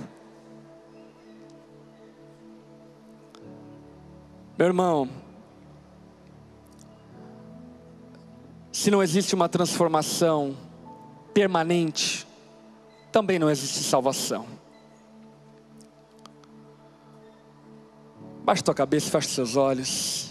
[4.57, 5.09] Meu irmão,
[8.71, 10.55] se não existe uma transformação
[11.33, 12.25] permanente,
[13.11, 14.45] também não existe salvação.
[18.45, 20.24] Baixe tua cabeça feche seus olhos.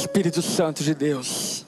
[0.00, 1.66] Espírito Santo de Deus.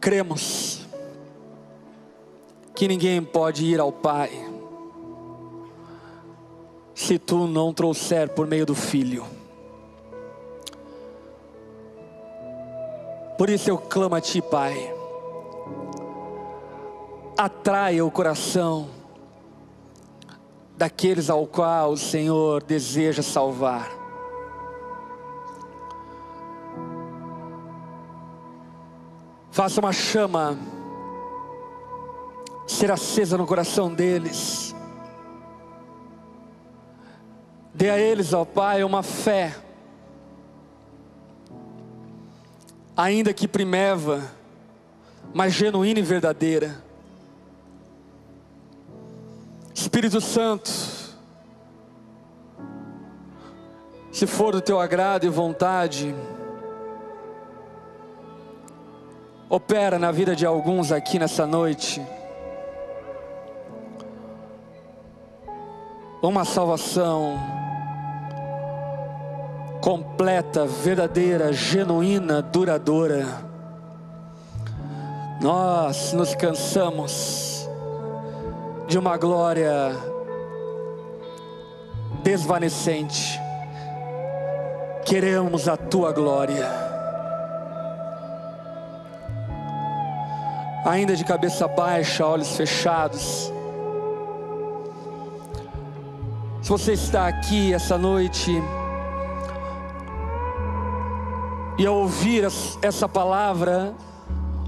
[0.00, 0.86] Cremos
[2.76, 4.30] que ninguém pode ir ao Pai
[6.94, 9.26] se tu não trouxer por meio do Filho.
[13.36, 14.94] Por isso eu clamo a Ti, Pai.
[17.36, 18.99] Atraia o coração
[20.80, 23.90] daqueles ao qual o Senhor deseja salvar.
[29.50, 30.56] Faça uma chama
[32.66, 34.74] ser acesa no coração deles.
[37.74, 39.54] Dê a eles, ó Pai, uma fé,
[42.96, 44.22] ainda que primeva,
[45.34, 46.82] mas genuína e verdadeira.
[49.80, 50.70] Espírito Santo,
[54.12, 56.14] se for do teu agrado e vontade,
[59.48, 62.00] opera na vida de alguns aqui nessa noite.
[66.22, 67.40] uma salvação
[69.80, 73.26] completa, verdadeira, genuína, duradoura.
[75.40, 77.59] Nós nos cansamos
[78.90, 79.96] de uma glória
[82.24, 83.40] desvanecente.
[85.04, 86.68] Queremos a tua glória.
[90.84, 93.52] Ainda de cabeça baixa, olhos fechados.
[96.60, 98.50] Se você está aqui essa noite
[101.78, 102.44] e ao ouvir
[102.82, 103.94] essa palavra,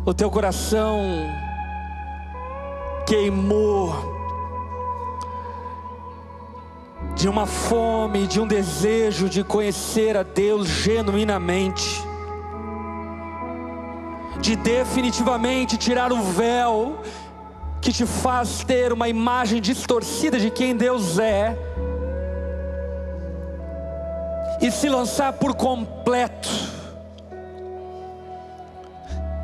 [0.06, 1.00] o teu coração
[3.04, 4.11] queimou
[7.22, 12.02] de uma fome, de um desejo de conhecer a Deus genuinamente,
[14.40, 17.00] de definitivamente tirar o véu
[17.80, 21.56] que te faz ter uma imagem distorcida de quem Deus é
[24.60, 26.48] e se lançar por completo,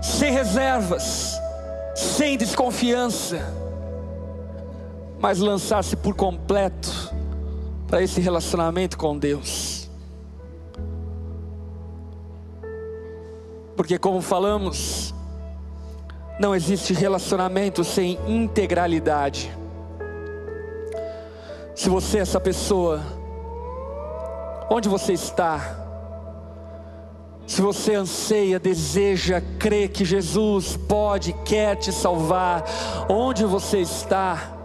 [0.03, 1.41] sem reservas,
[1.95, 3.39] sem desconfiança,
[5.21, 7.08] mas lançar-se por completo
[7.89, 9.91] para esse relacionamento com Deus.
[13.75, 15.15] Porque, como falamos,
[16.39, 19.51] não existe relacionamento sem integralidade.
[21.75, 23.01] Se você é essa pessoa,
[24.71, 25.87] onde você está?
[27.47, 32.65] Se você anseia, deseja, crê que Jesus pode, quer te salvar,
[33.09, 34.58] onde você está?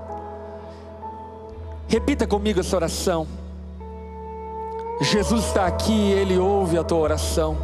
[1.87, 3.27] Repita comigo essa oração.
[5.01, 7.57] Jesus está aqui, Ele ouve a tua oração,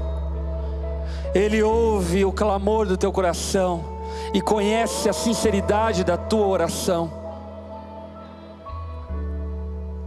[1.34, 3.84] Ele ouve o clamor do teu coração
[4.34, 7.12] e conhece a sinceridade da tua oração.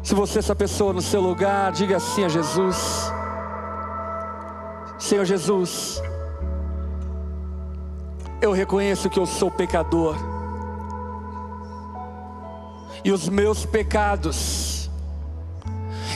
[0.02, 3.12] Se você é essa pessoa no seu lugar, diga assim a Jesus:
[4.98, 6.02] Senhor Jesus,
[8.40, 10.31] eu reconheço que eu sou pecador
[13.04, 14.90] e os meus pecados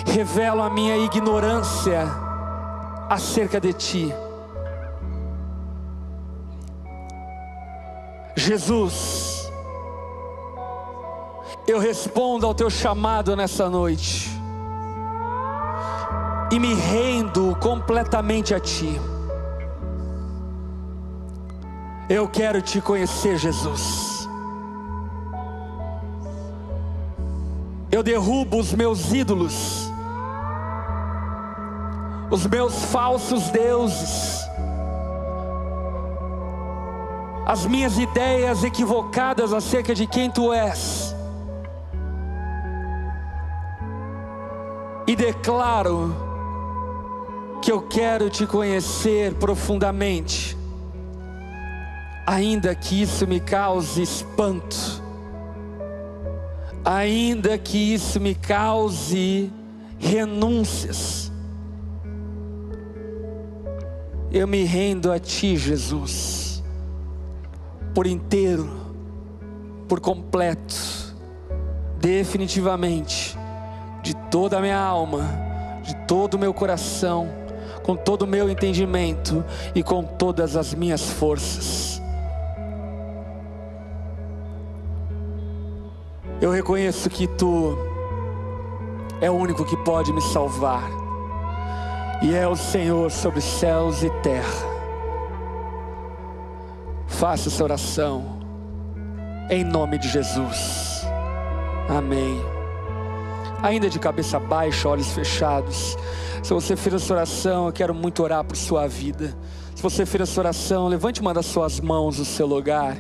[0.07, 2.07] revelam a minha ignorância
[3.09, 4.15] acerca de Ti.
[8.36, 9.51] Jesus,
[11.66, 14.31] eu respondo ao Teu chamado nessa noite
[16.51, 19.01] e me rendo completamente a Ti.
[22.09, 24.06] Eu quero te conhecer, Jesus.
[27.97, 29.90] Eu derrubo os meus ídolos,
[32.31, 34.47] os meus falsos deuses,
[37.47, 41.16] as minhas ideias equivocadas acerca de quem tu és,
[45.06, 46.14] e declaro
[47.62, 50.55] que eu quero te conhecer profundamente,
[52.27, 55.06] ainda que isso me cause espanto
[56.87, 59.51] ainda que isso me cause
[59.99, 61.33] renúncias,
[64.31, 66.63] eu me rendo a Ti, Jesus,
[67.93, 68.71] por inteiro,
[69.89, 70.77] por completo,
[71.99, 73.37] definitivamente,
[74.01, 75.29] de toda a minha alma,
[75.83, 77.29] de todo o meu coração,
[77.83, 79.45] com todo o meu entendimento
[79.75, 81.95] e com todas as minhas forças.
[86.39, 87.79] Eu reconheço que tu
[89.23, 90.87] é o único que pode me salvar,
[92.23, 94.77] e é o Senhor sobre céus e terra.
[97.07, 98.39] Faça essa oração,
[99.49, 101.07] em nome de Jesus,
[101.89, 102.39] amém.
[103.63, 105.97] Ainda de cabeça baixa, olhos fechados.
[106.43, 109.35] Se você fez essa oração, eu quero muito orar por sua vida.
[109.75, 112.99] Se você fez essa oração, levante uma das suas mãos no seu lugar.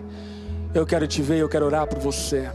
[0.72, 2.50] Eu quero te ver, eu quero orar por você.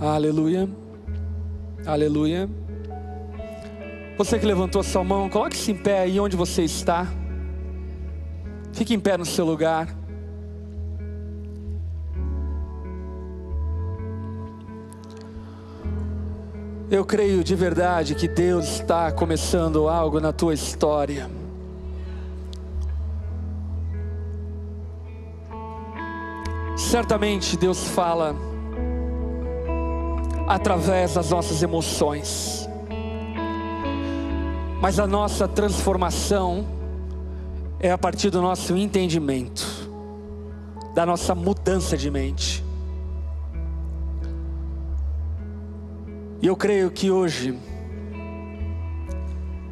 [0.00, 0.68] Aleluia.
[1.86, 2.48] Aleluia.
[4.18, 7.06] Você que levantou a sua mão, coloque-se em pé aí onde você está.
[8.72, 9.88] Fique em pé no seu lugar.
[16.90, 21.30] Eu creio de verdade que Deus está começando algo na tua história.
[26.76, 28.53] Certamente Deus fala
[30.46, 32.68] através das nossas emoções.
[34.80, 36.66] Mas a nossa transformação
[37.80, 39.66] é a partir do nosso entendimento,
[40.94, 42.64] da nossa mudança de mente.
[46.42, 47.58] E eu creio que hoje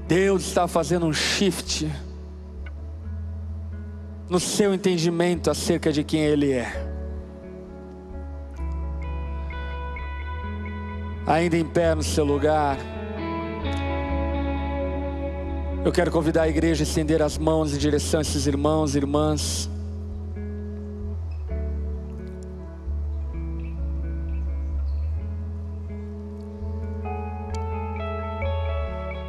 [0.09, 1.91] Deus está fazendo um shift
[4.29, 6.92] no seu entendimento acerca de quem Ele é.
[11.27, 12.79] Ainda em pé no seu lugar.
[15.85, 18.99] Eu quero convidar a igreja a estender as mãos em direção a esses irmãos e
[18.99, 19.69] irmãs.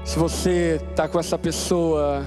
[0.04, 2.24] Se você está com essa pessoa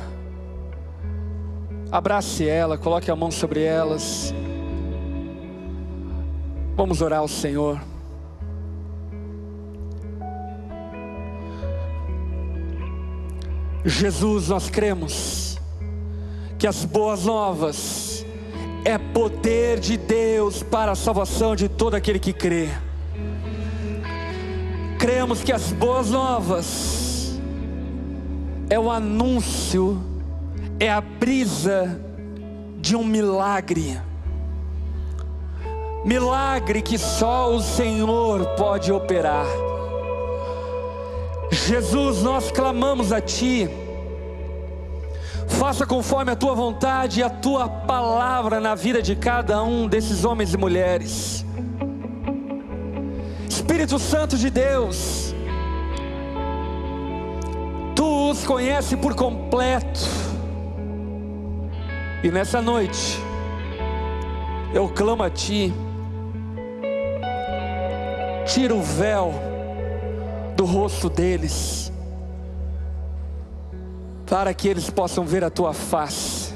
[1.91, 4.35] Abrace ela, coloque a mão sobre elas.
[6.75, 7.81] Vamos orar ao Senhor.
[13.89, 15.57] Jesus, nós cremos
[16.59, 18.27] que as boas novas
[18.85, 22.69] é poder de Deus para a salvação de todo aquele que crê.
[24.99, 27.39] Cremos que as boas novas
[28.69, 30.03] é o anúncio,
[30.81, 32.01] é a brisa
[32.81, 34.01] de um milagre.
[36.05, 39.47] Milagre que só o Senhor pode operar.
[41.51, 43.69] Jesus, nós clamamos a Ti,
[45.49, 50.25] faça conforme a Tua vontade e a Tua palavra na vida de cada um desses
[50.25, 51.45] homens e mulheres.
[53.49, 55.35] Espírito Santo de Deus,
[57.95, 60.01] Tu os conhece por completo,
[62.23, 63.19] e nessa noite,
[64.75, 65.73] eu clamo a Ti,
[68.47, 69.33] tira o véu,
[70.57, 71.93] do rosto deles,
[74.27, 76.55] para que eles possam ver a tua face,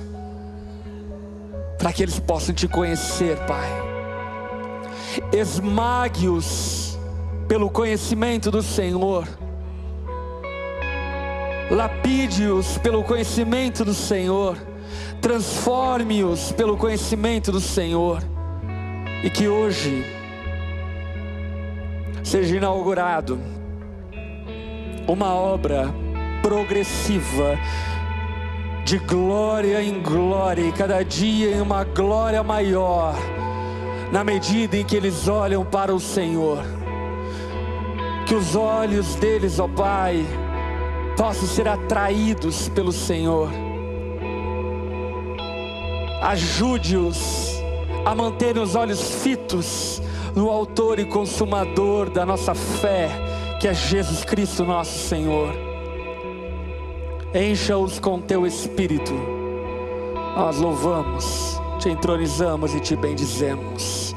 [1.78, 3.68] para que eles possam te conhecer, Pai.
[5.32, 6.98] Esmague-os
[7.46, 9.28] pelo conhecimento do Senhor,
[11.70, 14.56] lapide-os pelo conhecimento do Senhor,
[15.20, 18.22] transforme-os pelo conhecimento do Senhor,
[19.22, 20.04] e que hoje
[22.24, 23.59] seja inaugurado
[25.12, 25.92] uma obra
[26.40, 27.58] progressiva,
[28.84, 33.14] de glória em glória, e cada dia em uma glória maior,
[34.12, 36.58] na medida em que eles olham para o Senhor.
[38.26, 40.24] Que os olhos deles, ó Pai,
[41.16, 43.50] possam ser atraídos pelo Senhor.
[46.22, 47.60] Ajude-os
[48.04, 50.00] a manter os olhos fitos
[50.36, 53.29] no Autor e Consumador da nossa fé
[53.60, 55.54] que é Jesus Cristo nosso Senhor.
[57.34, 59.12] Encha-os com teu Espírito.
[60.34, 64.16] Nós louvamos, te entronizamos e te bendizemos.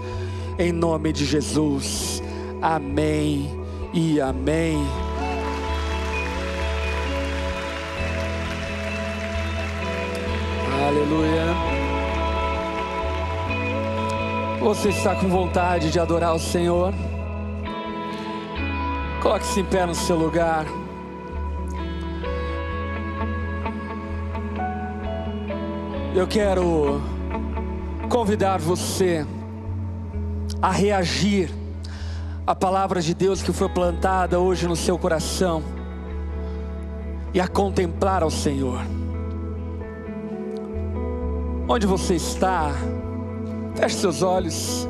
[0.58, 2.24] Em nome de Jesus.
[2.62, 3.52] Amém
[3.94, 4.78] e amém.
[10.88, 11.46] Aleluia.
[14.62, 16.94] Você está com vontade de adorar o Senhor?
[19.24, 20.66] Coloque-se em pé no seu lugar.
[26.14, 27.02] Eu quero
[28.10, 29.26] convidar você
[30.62, 31.50] a reagir
[32.46, 35.64] à palavra de Deus que foi plantada hoje no seu coração
[37.34, 38.82] e a contemplar ao Senhor.
[41.66, 42.72] Onde você está?
[43.74, 44.86] Feche seus olhos.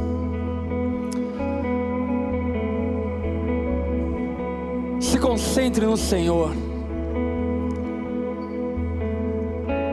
[5.13, 6.49] Se concentre no Senhor.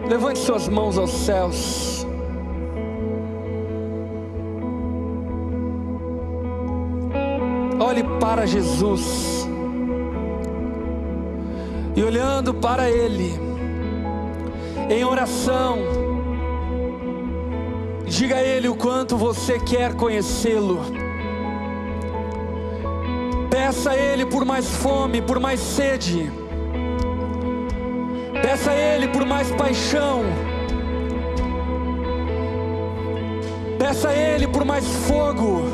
[0.09, 2.07] Levante suas mãos aos céus.
[7.79, 9.47] Olhe para Jesus.
[11.95, 13.39] E olhando para Ele,
[14.89, 15.81] em oração,
[18.07, 20.81] diga a Ele o quanto você quer conhecê-lo.
[23.61, 26.33] Peça a Ele por mais fome, por mais sede.
[28.41, 30.23] Peça a Ele por mais paixão.
[33.79, 35.65] Peça a Ele por mais fogo.